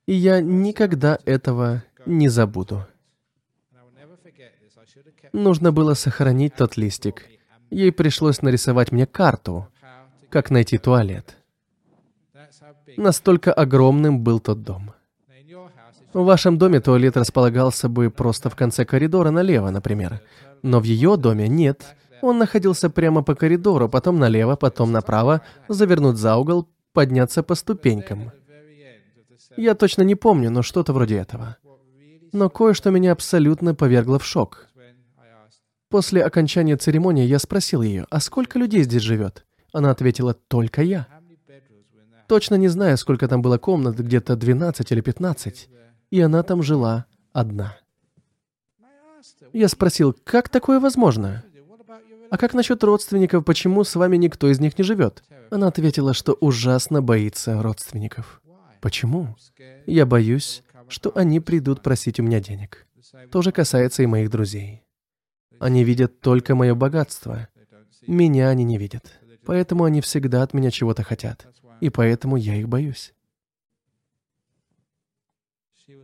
[0.06, 2.86] И я никогда этого не забуду.
[5.34, 7.26] Нужно было сохранить тот листик.
[7.68, 9.66] Ей пришлось нарисовать мне карту,
[10.30, 11.38] как найти туалет.
[12.96, 14.92] Настолько огромным был тот дом.
[16.12, 20.20] В вашем доме туалет располагался бы просто в конце коридора налево, например.
[20.62, 21.96] Но в ее доме нет.
[22.22, 28.30] Он находился прямо по коридору, потом налево, потом направо, завернуть за угол, подняться по ступенькам.
[29.56, 31.56] Я точно не помню, но что-то вроде этого.
[32.30, 34.68] Но кое-что меня абсолютно повергло в шок.
[35.88, 39.44] После окончания церемонии я спросил ее, а сколько людей здесь живет?
[39.72, 41.06] Она ответила, только я.
[42.28, 45.68] Точно не знаю, сколько там было комнат, где-то 12 или 15.
[46.10, 47.76] И она там жила одна.
[49.52, 51.44] Я спросил, как такое возможно?
[52.30, 53.44] «А как насчет родственников?
[53.44, 58.42] Почему с вами никто из них не живет?» Она ответила, что ужасно боится родственников.
[58.80, 59.36] Почему?
[59.86, 62.86] Я боюсь, что они придут просить у меня денег.
[63.30, 64.83] То же касается и моих друзей.
[65.60, 67.48] Они видят только мое богатство.
[68.06, 69.20] Меня они не видят.
[69.44, 71.46] Поэтому они всегда от меня чего-то хотят.
[71.80, 73.14] И поэтому я их боюсь.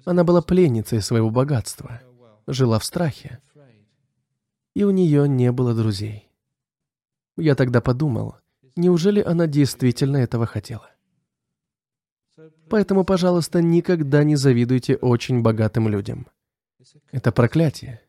[0.05, 2.01] Она была пленницей своего богатства,
[2.47, 3.41] жила в страхе,
[4.75, 6.29] и у нее не было друзей.
[7.37, 8.37] Я тогда подумал,
[8.77, 10.91] неужели она действительно этого хотела?
[12.69, 16.29] Поэтому, пожалуйста, никогда не завидуйте очень богатым людям.
[17.11, 18.01] Это проклятие.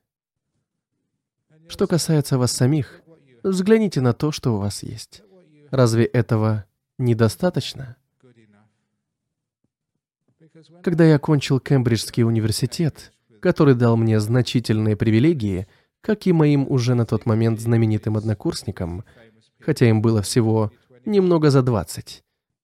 [1.71, 3.01] Что касается вас самих,
[3.43, 5.23] взгляните на то, что у вас есть.
[5.69, 6.65] Разве этого
[6.97, 7.95] недостаточно?
[10.83, 15.65] Когда я окончил Кембриджский университет, который дал мне значительные привилегии,
[16.01, 19.05] как и моим уже на тот момент знаменитым однокурсникам,
[19.57, 20.73] хотя им было всего
[21.05, 22.21] немного за 20,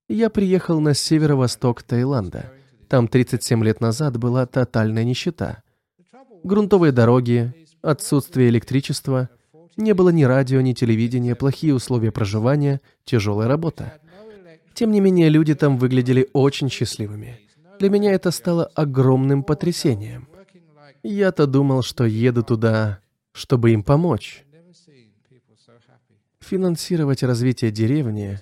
[0.10, 2.52] я приехал на северо-восток Таиланда.
[2.90, 5.64] Там 37 лет назад была тотальная нищета.
[6.44, 7.54] Грунтовые дороги,
[7.88, 9.30] отсутствие электричества,
[9.78, 14.00] не было ни радио, ни телевидения, плохие условия проживания, тяжелая работа.
[14.74, 17.40] Тем не менее, люди там выглядели очень счастливыми.
[17.80, 20.28] Для меня это стало огромным потрясением.
[21.04, 23.00] Я-то думал, что еду туда,
[23.32, 24.44] чтобы им помочь.
[26.40, 28.40] Финансировать развитие деревни,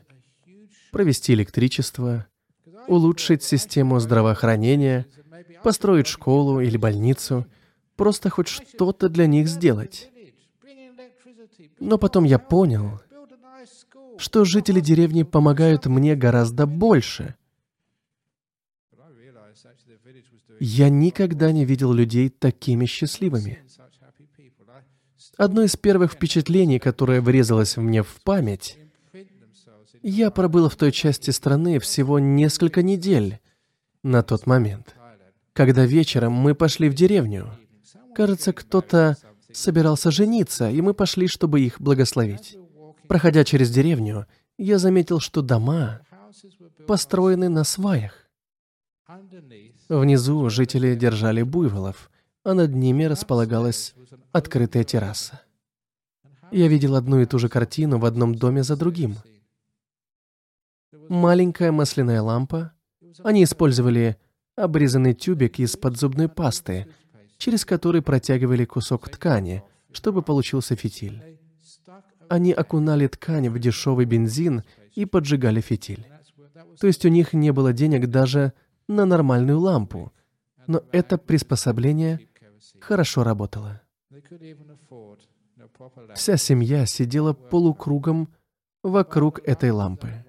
[0.92, 2.28] провести электричество,
[2.88, 5.06] улучшить систему здравоохранения,
[5.64, 7.46] построить школу или больницу,
[7.96, 10.10] просто хоть что-то для них сделать.
[11.80, 13.02] Но потом я понял,
[14.18, 17.36] что жители деревни помогают мне гораздо больше.
[20.60, 23.64] Я никогда не видел людей такими счастливыми.
[25.38, 28.78] Одно из первых впечатлений, которое врезалось мне в память,
[30.02, 33.40] я пробыл в той части страны всего несколько недель
[34.04, 34.96] на тот момент,
[35.52, 37.52] когда вечером мы пошли в деревню.
[38.16, 39.18] Кажется, кто-то
[39.52, 42.58] собирался жениться, и мы пошли, чтобы их благословить.
[43.08, 44.26] Проходя через деревню,
[44.58, 46.02] я заметил, что дома
[46.88, 48.14] построены на сваях.
[49.90, 52.10] Внизу жители держали буйволов,
[52.44, 53.94] а над ними располагалась
[54.32, 55.42] открытая терраса.
[56.52, 59.16] Я видел одну и ту же картину в одном доме за другим.
[61.10, 62.72] Маленькая масляная лампа.
[63.24, 64.18] Они использовали
[64.56, 66.88] обрезанный тюбик из-под зубной пасты,
[67.38, 71.40] через который протягивали кусок ткани, чтобы получился фитиль.
[72.30, 74.64] Они окунали ткань в дешевый бензин
[74.94, 76.08] и поджигали фитиль.
[76.80, 78.54] То есть у них не было денег даже
[78.88, 80.12] на нормальную лампу,
[80.68, 82.20] но это приспособление
[82.80, 83.82] хорошо работало.
[86.16, 88.30] Вся семья сидела полукругом
[88.84, 90.26] вокруг этой лампы.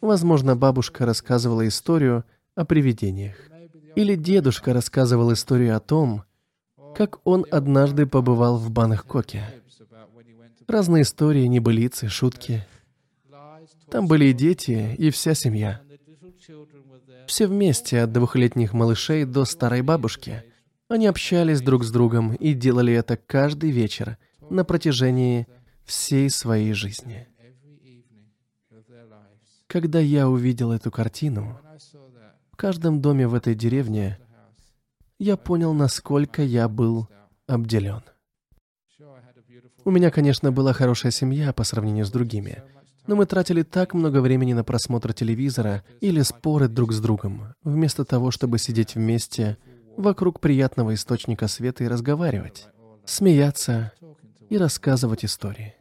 [0.00, 2.24] Возможно, бабушка рассказывала историю
[2.54, 3.36] о привидениях.
[3.96, 6.24] Или дедушка рассказывал историю о том,
[6.96, 9.44] как он однажды побывал в Бангкоке.
[10.66, 12.66] Разные истории, небылицы, шутки.
[13.90, 15.80] Там были и дети, и вся семья.
[17.26, 20.42] Все вместе, от двухлетних малышей до старой бабушки.
[20.88, 24.18] Они общались друг с другом и делали это каждый вечер
[24.50, 25.46] на протяжении
[25.84, 27.28] всей своей жизни.
[29.66, 31.58] Когда я увидел эту картину,
[32.54, 34.16] в каждом доме в этой деревне
[35.18, 37.08] я понял, насколько я был
[37.48, 38.02] обделен.
[39.84, 42.62] У меня, конечно, была хорошая семья по сравнению с другими,
[43.08, 48.04] но мы тратили так много времени на просмотр телевизора или споры друг с другом, вместо
[48.04, 49.58] того, чтобы сидеть вместе
[49.96, 52.68] вокруг приятного источника света и разговаривать,
[53.04, 53.90] смеяться
[54.48, 55.74] и рассказывать истории.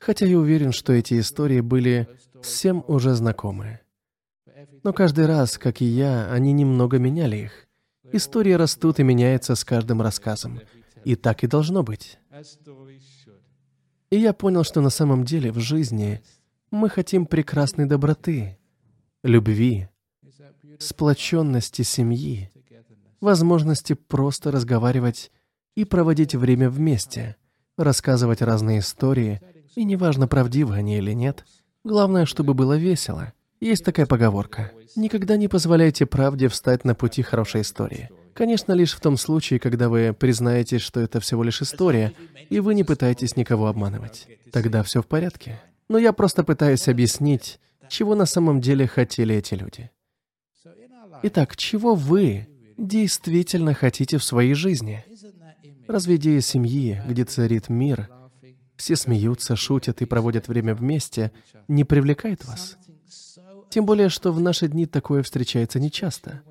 [0.00, 2.08] Хотя я уверен, что эти истории были
[2.42, 3.78] всем уже знакомы.
[4.82, 7.68] Но каждый раз, как и я, они немного меняли их.
[8.12, 10.60] Истории растут и меняются с каждым рассказом.
[11.04, 12.18] И так и должно быть.
[14.10, 16.22] И я понял, что на самом деле в жизни
[16.70, 18.58] мы хотим прекрасной доброты,
[19.22, 19.88] любви,
[20.78, 22.50] сплоченности семьи,
[23.20, 25.30] возможности просто разговаривать
[25.76, 27.36] и проводить время вместе,
[27.78, 29.40] рассказывать разные истории,
[29.74, 31.46] и неважно, правдивы они или нет,
[31.84, 33.32] главное, чтобы было весело.
[33.62, 34.72] Есть такая поговорка.
[34.96, 38.10] Никогда не позволяйте правде встать на пути хорошей истории.
[38.34, 42.12] Конечно, лишь в том случае, когда вы признаете, что это всего лишь история,
[42.50, 44.26] и вы не пытаетесь никого обманывать.
[44.50, 45.62] Тогда все в порядке.
[45.88, 49.92] Но я просто пытаюсь объяснить, чего на самом деле хотели эти люди.
[51.22, 55.04] Итак, чего вы действительно хотите в своей жизни?
[55.86, 58.08] Разве идея семьи, где царит мир,
[58.74, 61.30] все смеются, шутят и проводят время вместе,
[61.68, 62.76] не привлекает вас?
[63.72, 66.42] Тем более, что в наши дни такое встречается нечасто.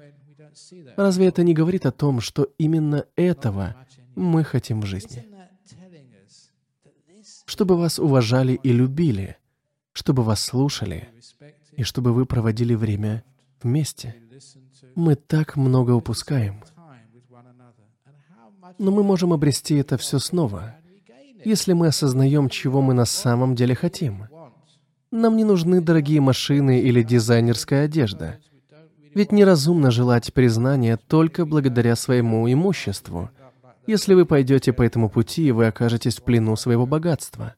[0.98, 3.76] Разве это не говорит о том, что именно этого
[4.16, 5.28] мы хотим в жизни?
[7.46, 9.38] Чтобы вас уважали и любили,
[9.94, 11.10] чтобы вас слушали,
[11.74, 13.24] и чтобы вы проводили время
[13.62, 14.16] вместе.
[14.96, 16.64] Мы так много упускаем.
[18.80, 20.76] Но мы можем обрести это все снова,
[21.46, 24.26] если мы осознаем, чего мы на самом деле хотим.
[25.12, 28.38] Нам не нужны дорогие машины или дизайнерская одежда.
[29.14, 33.30] Ведь неразумно желать признания только благодаря своему имуществу.
[33.86, 37.56] Если вы пойдете по этому пути, вы окажетесь в плену своего богатства.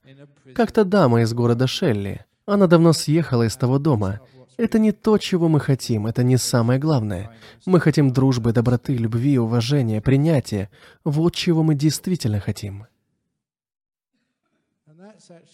[0.56, 2.26] Как-то дама из города Шелли.
[2.47, 4.20] Она давно съехала из того дома.
[4.58, 7.32] Это не то, чего мы хотим, это не самое главное.
[7.68, 10.70] Мы хотим дружбы, доброты, любви, уважения, принятия.
[11.04, 12.86] Вот чего мы действительно хотим.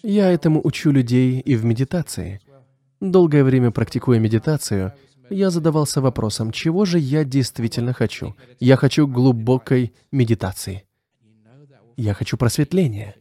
[0.03, 2.41] Я этому учу людей и в медитации.
[2.99, 4.93] Долгое время практикуя медитацию,
[5.29, 8.35] я задавался вопросом, чего же я действительно хочу.
[8.59, 10.85] Я хочу глубокой медитации.
[11.97, 13.15] Я хочу просветления.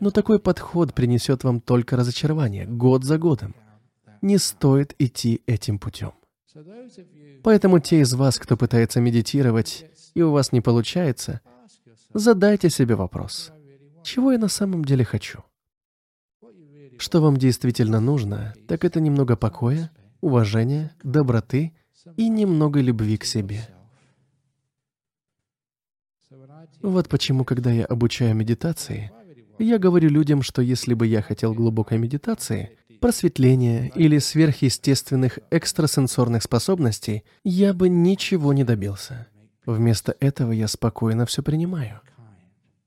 [0.00, 3.54] Но такой подход принесет вам только разочарование, год за годом.
[4.20, 6.12] Не стоит идти этим путем.
[7.42, 11.40] Поэтому те из вас, кто пытается медитировать, и у вас не получается,
[12.12, 13.52] задайте себе вопрос,
[14.02, 15.42] чего я на самом деле хочу?
[16.98, 19.90] Что вам действительно нужно, так это немного покоя,
[20.20, 21.72] уважения, доброты
[22.16, 23.68] и немного любви к себе.
[26.82, 29.10] Вот почему, когда я обучаю медитации,
[29.58, 37.24] я говорю людям, что если бы я хотел глубокой медитации, просветления или сверхъестественных экстрасенсорных способностей,
[37.44, 39.28] я бы ничего не добился.
[39.66, 42.00] Вместо этого я спокойно все принимаю.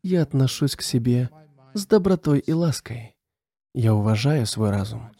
[0.03, 1.29] Я отношусь к себе
[1.73, 3.16] с добротой и лаской.
[3.77, 5.11] Я уважаю свой разум.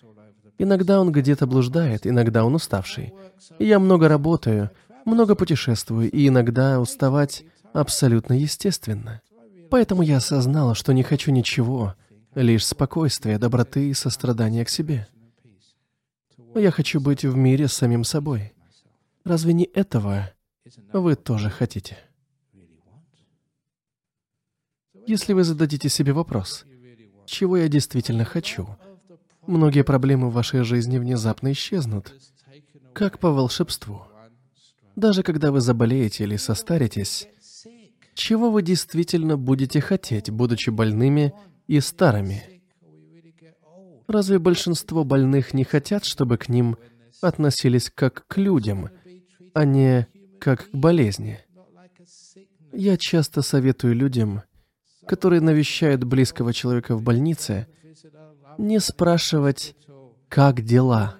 [0.58, 3.14] Иногда он где-то блуждает, иногда он уставший.
[3.60, 4.72] Я много работаю,
[5.05, 7.43] много путешествую, и иногда уставать
[7.74, 9.22] абсолютно естественно.
[9.70, 11.93] Поэтому я осознала, что не хочу ничего,
[12.34, 15.08] лишь спокойствия, доброты и сострадания к себе.
[16.55, 18.53] Я хочу быть в мире с самим собой.
[19.24, 20.32] Разве не этого
[20.91, 21.95] вы тоже хотите?
[25.05, 26.66] Если вы зададите себе вопрос,
[27.28, 28.67] чего я действительно хочу.
[29.45, 32.13] Многие проблемы в вашей жизни внезапно исчезнут,
[32.93, 34.01] как по волшебству.
[34.95, 37.28] Даже когда вы заболеете или состаритесь,
[38.15, 41.34] чего вы действительно будете хотеть, будучи больными
[41.67, 42.43] и старыми?
[44.07, 46.78] Разве большинство больных не хотят, чтобы к ним
[47.21, 48.89] относились как к людям,
[49.53, 50.07] а не
[50.39, 51.39] как к болезни?
[52.71, 54.41] Я часто советую людям
[55.08, 57.68] которые навещают близкого человека в больнице,
[58.58, 59.76] не спрашивать,
[60.30, 61.16] как дела.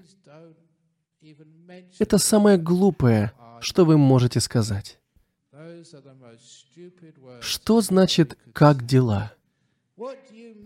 [2.00, 3.32] Это самое глупое,
[3.62, 5.00] что вы можете сказать.
[7.42, 9.34] Что значит «как дела»?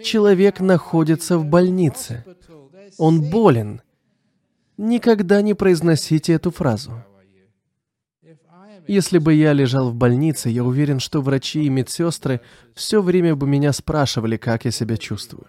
[0.04, 2.26] Человек находится в больнице.
[2.98, 3.82] Он болен.
[4.78, 7.04] Никогда не произносите эту фразу.
[8.88, 12.42] Если бы я лежал в больнице, я уверен, что врачи и медсестры
[12.74, 15.48] все время бы меня спрашивали, как я себя чувствую.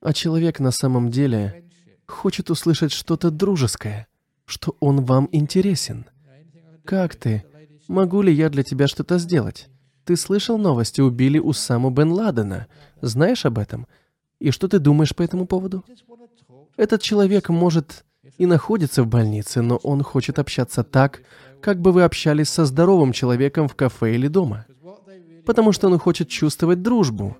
[0.00, 1.64] А человек на самом деле
[2.06, 4.08] хочет услышать что-то дружеское,
[4.44, 6.06] что он вам интересен.
[6.84, 7.44] Как ты?
[7.88, 9.68] Могу ли я для тебя что-то сделать?
[10.04, 12.66] Ты слышал новости, убили Усаму бен Ладена.
[13.00, 13.86] Знаешь об этом?
[14.40, 15.84] И что ты думаешь по этому поводу?
[16.76, 18.04] Этот человек может
[18.38, 21.22] и находится в больнице, но он хочет общаться так,
[21.62, 24.66] как бы вы общались со здоровым человеком в кафе или дома.
[25.46, 27.36] Потому что он хочет чувствовать дружбу,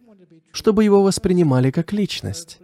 [0.52, 2.58] чтобы его воспринимали как личность.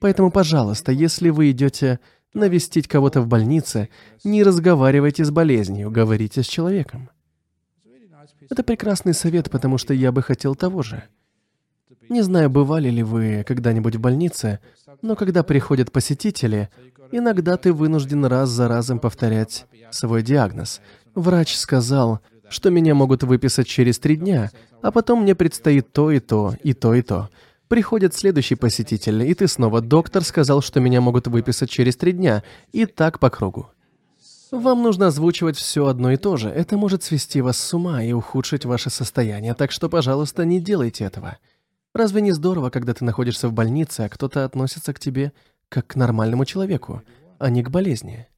[0.00, 2.00] Поэтому, пожалуйста, если вы идете
[2.34, 3.88] навестить кого-то в больнице,
[4.24, 7.10] не разговаривайте с болезнью, говорите с человеком.
[8.48, 11.04] Это прекрасный совет, потому что я бы хотел того же.
[12.08, 14.58] Не знаю, бывали ли вы когда-нибудь в больнице,
[15.02, 16.68] но когда приходят посетители,
[17.12, 20.80] иногда ты вынужден раз за разом повторять свой диагноз.
[21.14, 24.50] Врач сказал, что меня могут выписать через три дня,
[24.80, 27.28] а потом мне предстоит то и то, и то и то.
[27.68, 32.42] Приходит следующий посетитель, и ты снова, доктор сказал, что меня могут выписать через три дня,
[32.72, 33.70] и так по кругу.
[34.50, 36.50] Вам нужно озвучивать все одно и то же.
[36.50, 41.04] Это может свести вас с ума и ухудшить ваше состояние, так что, пожалуйста, не делайте
[41.04, 41.38] этого.
[41.94, 45.32] Разве не здорово, когда ты находишься в больнице, а кто-то относится к тебе
[45.72, 47.02] как к нормальному человеку,
[47.38, 48.28] а не к болезни?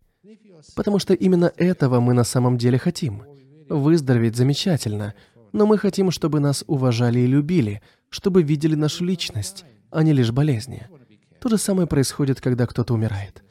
[0.76, 3.24] Потому что именно этого мы на самом деле хотим.
[3.68, 5.14] Выздороветь замечательно,
[5.52, 10.32] Но мы хотим, чтобы нас уважали и любили, чтобы видели нашу личность, а не лишь
[10.32, 10.88] болезни.
[11.40, 13.44] То же самое происходит, когда кто-то умирает.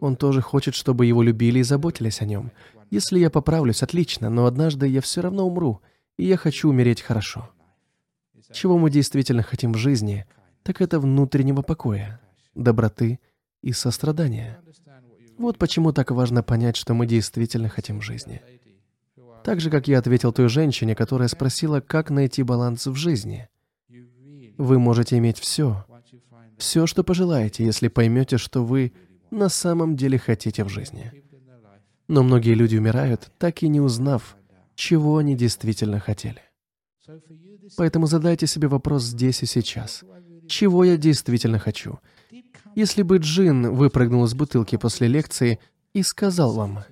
[0.00, 2.50] Он тоже хочет, чтобы его любили и заботились о нем.
[2.90, 5.80] Если я поправлюсь, отлично, но однажды я все равно умру,
[6.16, 7.48] и я хочу умереть хорошо.
[8.52, 10.26] Чего мы действительно хотим в жизни,
[10.64, 12.20] так это внутреннего покоя,
[12.56, 13.20] доброты
[13.62, 14.60] и сострадания.
[15.38, 18.42] Вот почему так важно понять, что мы действительно хотим в жизни.
[19.44, 23.48] Так же, как я ответил той женщине, которая спросила, как найти баланс в жизни.
[24.58, 25.84] Вы можете иметь все,
[26.56, 28.92] все, что пожелаете, если поймете, что вы
[29.30, 31.12] на самом деле хотите в жизни.
[32.08, 34.36] Но многие люди умирают, так и не узнав,
[34.74, 36.40] чего они действительно хотели.
[37.76, 40.02] Поэтому задайте себе вопрос здесь и сейчас.
[40.48, 41.98] Чего я действительно хочу?
[42.76, 45.58] Если бы Джин выпрыгнул из бутылки после лекции
[45.94, 46.84] и сказал вам,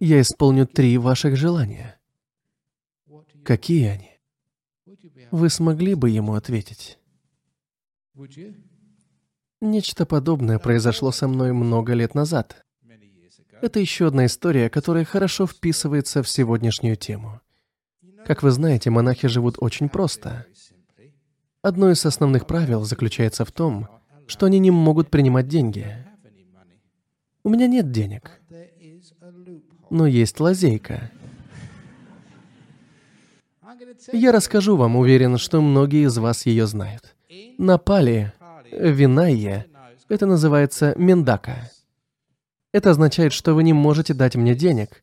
[0.00, 2.00] «Я исполню три ваших желания»,
[3.44, 4.18] какие они?
[5.30, 6.98] Вы смогли бы ему ответить?
[9.60, 12.66] Нечто подобное произошло со мной много лет назад.
[13.62, 17.40] Это еще одна история, которая хорошо вписывается в сегодняшнюю тему.
[18.26, 20.46] Как вы знаете, монахи живут очень просто.
[21.62, 23.99] Одно из основных правил заключается в том,
[24.30, 25.86] что они не могут принимать деньги.
[27.42, 28.40] У меня нет денег,
[29.90, 31.10] но есть лазейка.
[34.12, 37.16] Я расскажу вам, уверен, что многие из вас ее знают.
[37.58, 38.32] На Пали
[38.70, 39.66] Винайя—
[40.08, 41.70] это называется мендака.
[42.72, 45.02] Это означает, что вы не можете дать мне денег,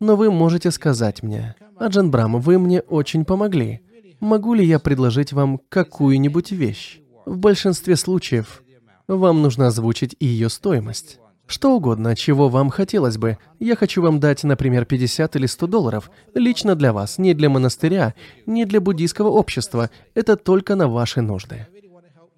[0.00, 3.82] но вы можете сказать мне, «Аджан Брам, вы мне очень помогли.
[4.20, 8.62] Могу ли я предложить вам какую-нибудь вещь?» В большинстве случаев
[9.06, 11.18] вам нужно озвучить ее стоимость.
[11.46, 13.36] Что угодно, чего вам хотелось бы.
[13.58, 16.10] Я хочу вам дать, например, 50 или 100 долларов.
[16.34, 18.14] Лично для вас, не для монастыря,
[18.46, 19.90] не для буддийского общества.
[20.14, 21.66] Это только на ваши нужды.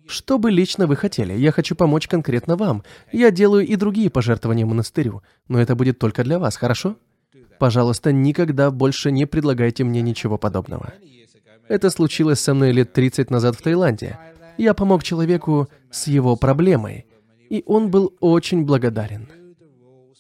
[0.07, 1.33] Что бы лично вы хотели?
[1.33, 2.83] Я хочу помочь конкретно вам.
[3.13, 6.97] Я делаю и другие пожертвования монастырю, но это будет только для вас, хорошо?
[7.59, 10.93] Пожалуйста, никогда больше не предлагайте мне ничего подобного.
[11.69, 14.19] Это случилось со мной лет 30 назад в Таиланде.
[14.59, 17.07] Я помог человеку с его проблемой,
[17.51, 19.29] и он был очень благодарен.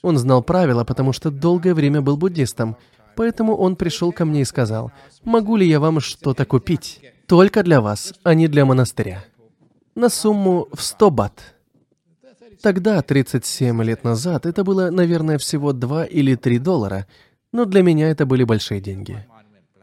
[0.02, 2.76] Он знал правила, потому что долгое время был буддистом,
[3.16, 4.92] поэтому он пришел ко мне и сказал,
[5.24, 7.00] «Могу ли я вам что-то купить?
[7.26, 9.24] Только для вас, а не для монастыря»
[9.94, 11.54] на сумму в 100 бат.
[12.62, 17.06] Тогда, 37 лет назад, это было, наверное, всего 2 или 3 доллара,
[17.52, 19.26] но для меня это были большие деньги.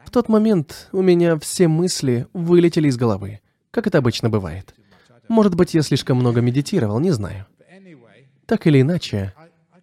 [0.06, 3.40] В тот момент у меня все мысли вылетели из головы,
[3.72, 4.76] как это обычно бывает.
[5.28, 7.46] Может быть, я слишком много медитировал, не знаю.
[8.46, 9.34] Так или иначе,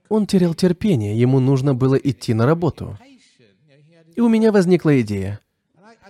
[0.08, 2.98] он терял терпение, ему нужно было идти на работу.
[4.14, 5.40] И у меня возникла идея.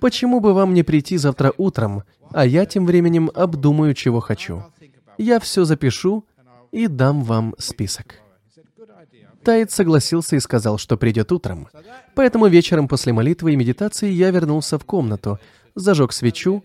[0.01, 4.65] Почему бы вам не прийти завтра утром а я тем временем обдумаю, чего хочу.
[5.17, 6.25] Я все запишу
[6.71, 8.17] и дам вам список.
[9.45, 11.69] Тайт согласился и сказал, что придет утром.
[12.15, 15.39] Поэтому вечером после молитвы и медитации я вернулся в комнату,
[15.75, 16.65] зажег свечу,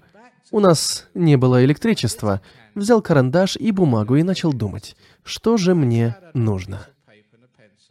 [0.54, 2.40] у нас не было электричества,
[2.76, 6.86] взял карандаш и бумагу и начал думать, что же мне нужно.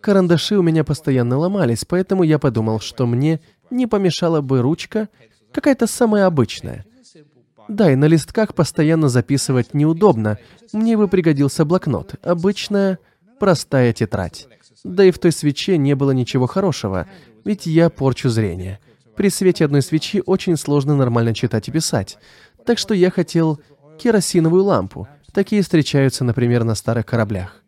[0.00, 3.40] Карандаши у меня постоянно ломались, поэтому я подумал, что мне
[3.70, 5.08] не помешала бы ручка,
[5.52, 6.86] какая-то самая обычная,
[7.66, 10.38] да, и на листках постоянно записывать неудобно.
[10.72, 12.14] Мне бы пригодился блокнот.
[12.22, 12.98] Обычная,
[13.40, 14.46] простая тетрадь.
[14.84, 17.08] Да и в той свече не было ничего хорошего,
[17.44, 18.80] ведь я порчу зрение.
[19.16, 22.18] При свете одной свечи очень сложно нормально читать и писать.
[22.66, 23.60] Так что я хотел
[23.98, 25.08] керосиновую лампу.
[25.32, 27.62] Такие встречаются, например, на старых кораблях.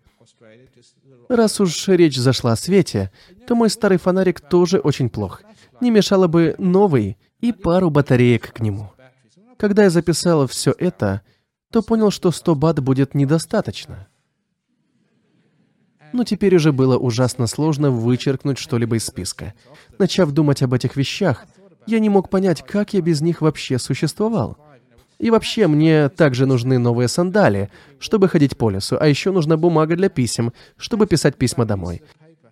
[1.29, 3.11] Раз уж речь зашла о свете,
[3.47, 5.43] то мой старый фонарик тоже очень плох.
[5.81, 8.91] Не мешало бы новый и пару батареек к нему.
[9.57, 11.23] Когда я записал все это,
[11.71, 14.07] то понял, что 100 бат будет недостаточно.
[16.13, 19.55] Но теперь уже было ужасно сложно вычеркнуть что-либо из списка.
[19.99, 21.45] Начав думать об этих вещах,
[21.87, 24.57] я не мог понять, как я без них вообще существовал.
[25.19, 29.97] И вообще, мне также нужны новые сандали, чтобы ходить по лесу, а еще нужна бумага
[29.97, 32.03] для писем, чтобы писать письма домой.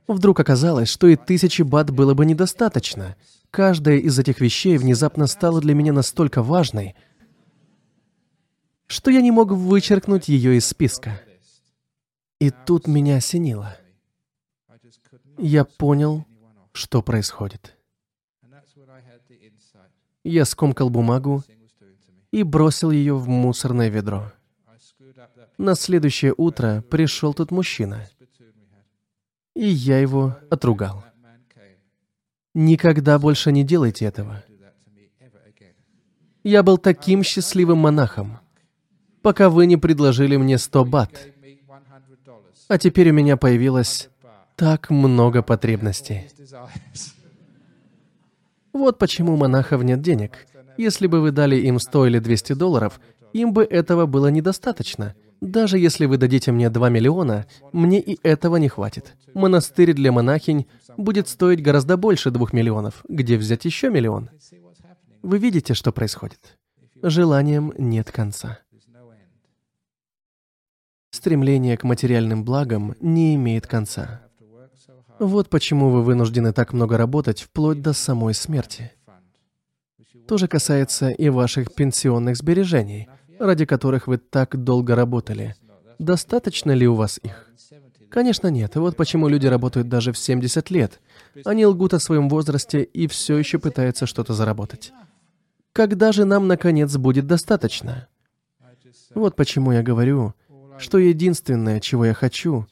[0.07, 3.17] Вдруг оказалось, что и тысячи бат было бы недостаточно.
[3.51, 6.95] Каждая из этих вещей внезапно стала для меня настолько важной,
[8.87, 11.21] что я не мог вычеркнуть ее из списка.
[12.41, 13.77] И тут меня осенило.
[15.39, 16.25] Я понял,
[16.73, 17.77] что происходит.
[20.25, 21.43] Я скомкал бумагу
[22.33, 24.33] и бросил ее в мусорное ведро.
[25.59, 28.09] На следующее утро пришел тот мужчина,
[29.55, 31.05] и я его отругал.
[32.55, 34.43] Никогда больше не делайте этого.
[36.43, 38.41] Я был таким счастливым монахом,
[39.21, 41.29] пока вы не предложили мне 100 бат.
[42.69, 44.09] А теперь у меня появилось
[44.57, 46.29] так много потребностей.
[48.73, 50.47] Вот почему монахов нет денег.
[50.83, 53.01] Если бы вы дали им 100 или 200 долларов,
[53.33, 55.15] им бы этого было недостаточно.
[55.41, 59.15] Даже если вы дадите мне 2 миллиона, мне и этого не хватит.
[59.33, 60.67] Монастырь для монахинь
[60.97, 63.05] будет стоить гораздо больше 2 миллионов.
[63.09, 64.31] Где взять еще миллион?
[65.23, 66.59] Вы видите, что происходит?
[67.01, 68.59] Желанием нет конца.
[71.11, 74.23] Стремление к материальным благам не имеет конца.
[75.21, 78.91] Вот почему вы вынуждены так много работать вплоть до самой смерти.
[80.33, 83.07] То же касается и ваших пенсионных сбережений,
[83.39, 85.57] ради которых вы так долго работали.
[85.99, 87.51] Достаточно ли у вас их?
[88.09, 88.75] Конечно, нет.
[88.77, 91.03] Вот почему люди работают даже в 70 лет.
[91.45, 94.95] Они лгут о своем возрасте и все еще пытаются что-то заработать.
[95.75, 98.09] Когда же нам, наконец, будет достаточно?
[99.15, 100.33] Вот почему я говорю,
[100.79, 102.67] что единственное, чего я хочу,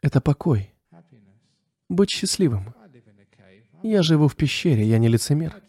[0.00, 0.72] это покой.
[1.90, 2.74] Быть счастливым.
[3.82, 5.61] Я живу в пещере, я не лицемер.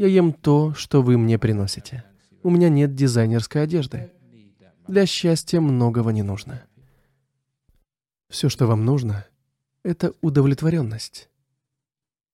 [0.00, 2.04] Я ем то, что вы мне приносите.
[2.42, 4.10] У меня нет дизайнерской одежды.
[4.88, 6.62] Для счастья многого не нужно.
[8.30, 9.26] Все, что вам нужно,
[9.82, 11.28] это удовлетворенность.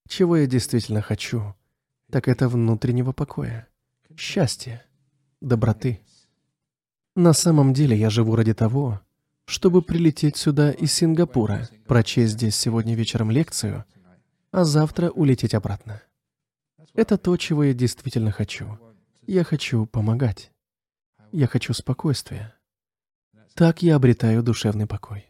[0.09, 1.57] Чего я действительно хочу,
[2.09, 3.67] так это внутреннего покоя,
[4.17, 4.87] счастья,
[5.41, 6.03] доброты.
[7.17, 9.01] На самом деле я живу ради того,
[9.45, 13.85] чтобы прилететь сюда из Сингапура, прочесть здесь сегодня вечером лекцию,
[14.53, 16.01] а завтра улететь обратно.
[16.97, 18.79] Это то, чего я действительно хочу.
[19.27, 20.51] Я хочу помогать.
[21.31, 22.55] Я хочу спокойствия.
[23.55, 25.27] Так я обретаю душевный покой.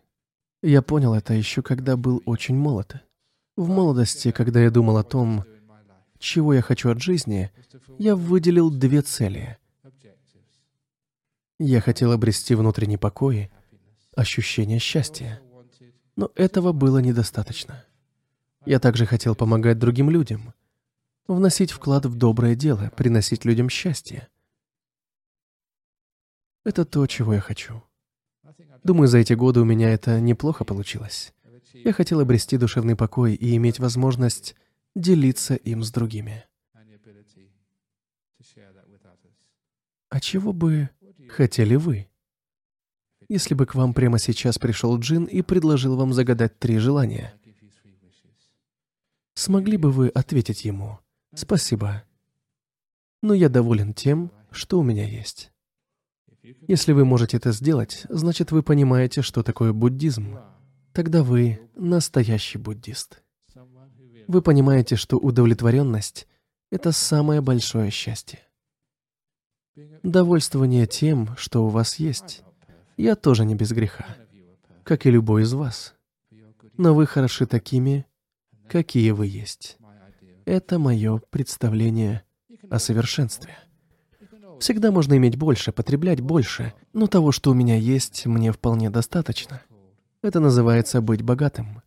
[0.63, 2.95] Я понял это еще когда был очень молод.
[3.57, 5.45] В молодости, когда я думал о том,
[6.21, 7.51] чего я хочу от жизни,
[7.99, 9.59] я выделил две цели.
[11.59, 13.51] Я хотел обрести внутренний покой,
[14.15, 15.41] ощущение счастья.
[16.15, 17.85] Но этого было недостаточно.
[18.65, 20.55] Я также хотел помогать другим людям—
[21.35, 24.29] вносить вклад в доброе дело, приносить людям счастье.
[26.65, 27.83] Это то, чего я хочу.
[28.83, 31.33] Думаю, за эти годы у меня это неплохо получилось.
[31.73, 34.55] Я хотел обрести душевный покой и иметь возможность
[34.95, 36.45] делиться им с другими.
[40.09, 40.89] А чего бы
[41.29, 42.09] хотели вы?
[43.29, 47.35] Если бы к вам прямо сейчас пришел Джин и предложил вам загадать три желания,
[49.35, 51.01] смогли бы вы ответить ему
[51.37, 52.03] Спасибо.
[53.23, 55.53] Но я доволен тем, что у меня есть.
[56.67, 60.39] Если вы можете это сделать, значит вы понимаете, что такое буддизм.
[60.93, 63.23] Тогда вы настоящий буддист.
[64.27, 66.27] Вы понимаете, что удовлетворенность—
[66.71, 68.41] это самое большое счастье.
[70.03, 72.43] Довольствование тем, что у вас есть.
[72.97, 74.07] Я тоже не без греха,
[74.85, 75.95] как и любой из вас.
[76.79, 78.07] Но вы хороши такими,
[78.69, 79.79] какие вы есть.
[80.47, 82.23] Это мое представление
[82.71, 83.59] о совершенстве.
[84.61, 89.61] Всегда можно иметь больше, потреблять больше, но того, что у меня есть, мне вполне достаточно.
[90.23, 91.83] Это называется быть богатым.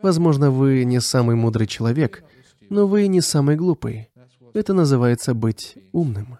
[0.00, 2.22] Возможно, вы не самый мудрый человек,
[2.68, 4.08] но вы не самый глупый.
[4.54, 6.38] Это называется быть умным.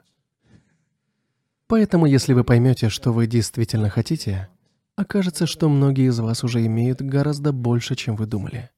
[1.67, 4.49] Поэтому, если вы поймете, что вы действительно хотите,
[4.95, 8.71] окажется, что многие из вас уже имеют гораздо больше, чем вы думали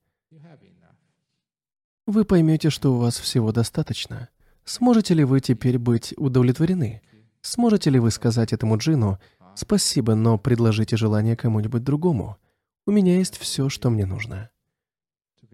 [2.06, 4.28] вы поймете, что у вас всего достаточно.
[4.64, 7.00] Сможете ли вы теперь быть удовлетворены?
[7.42, 9.20] Сможете ли вы сказать этому джину
[9.54, 12.38] «Спасибо, но предложите желание кому-нибудь другому.
[12.86, 14.50] У меня есть все, что мне нужно».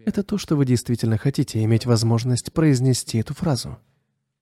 [0.05, 3.77] Это то, что вы действительно хотите, иметь возможность произнести эту фразу.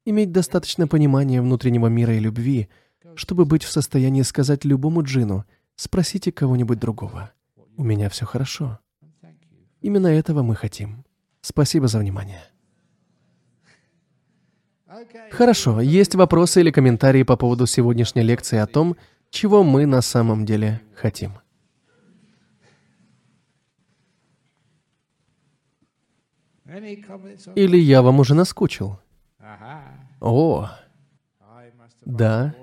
[0.05, 2.69] Иметь достаточно понимания внутреннего мира и любви,
[3.15, 5.45] чтобы быть в состоянии сказать любому джину
[5.75, 7.31] «Спросите кого-нибудь другого.
[7.75, 8.79] У меня все хорошо».
[9.81, 11.03] Именно этого мы хотим.
[11.41, 12.43] Спасибо за внимание.
[15.31, 18.95] Хорошо, есть вопросы или комментарии по поводу сегодняшней лекции о том,
[19.29, 21.33] чего мы на самом деле хотим?
[27.55, 28.99] Или я вам уже наскучил?
[30.19, 30.69] О,
[32.05, 32.55] да.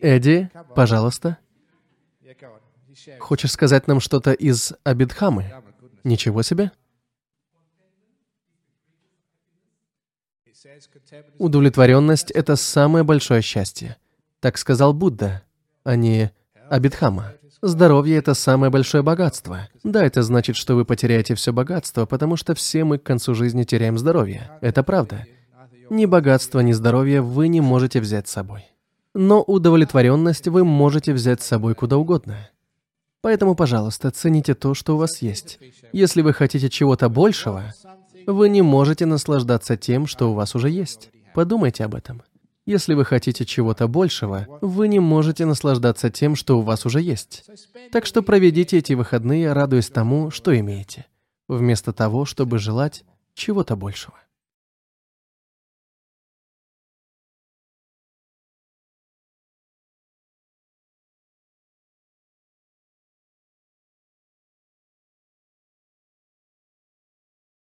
[0.00, 1.38] Эдди, пожалуйста.
[3.18, 5.52] Хочешь сказать нам что-то из Абидхамы?
[6.04, 6.72] Ничего себе.
[11.38, 13.96] Удовлетворенность— это самое большое счастье.
[14.40, 15.42] Так сказал Будда,
[15.84, 16.32] а не
[16.68, 17.32] Абидхама.
[17.62, 19.68] Здоровье– это самое большое богатство.
[19.84, 23.64] Да, это значит, что вы потеряете все богатство, потому что все мы к концу жизни
[23.64, 24.50] теряем здоровье.
[24.60, 25.26] Это правда.
[25.90, 28.64] Ни богатство, ни здоровье вы не можете взять с собой.
[29.14, 32.48] Но удовлетворенность вы можете взять с собой куда угодно.
[33.22, 35.58] Поэтому, пожалуйста, цените то, что у вас есть.
[35.92, 37.74] Если вы хотите чего-то большего,
[38.26, 41.10] вы не можете наслаждаться тем, что у вас уже есть.
[41.34, 42.22] Подумайте об этом.
[42.66, 47.44] Если вы хотите чего-то большего, вы не можете наслаждаться тем, что у вас уже есть.
[47.90, 51.06] Так что проведите эти выходные, радуясь тому, что имеете,
[51.48, 53.04] вместо того, чтобы желать
[53.34, 54.19] чего-то большего.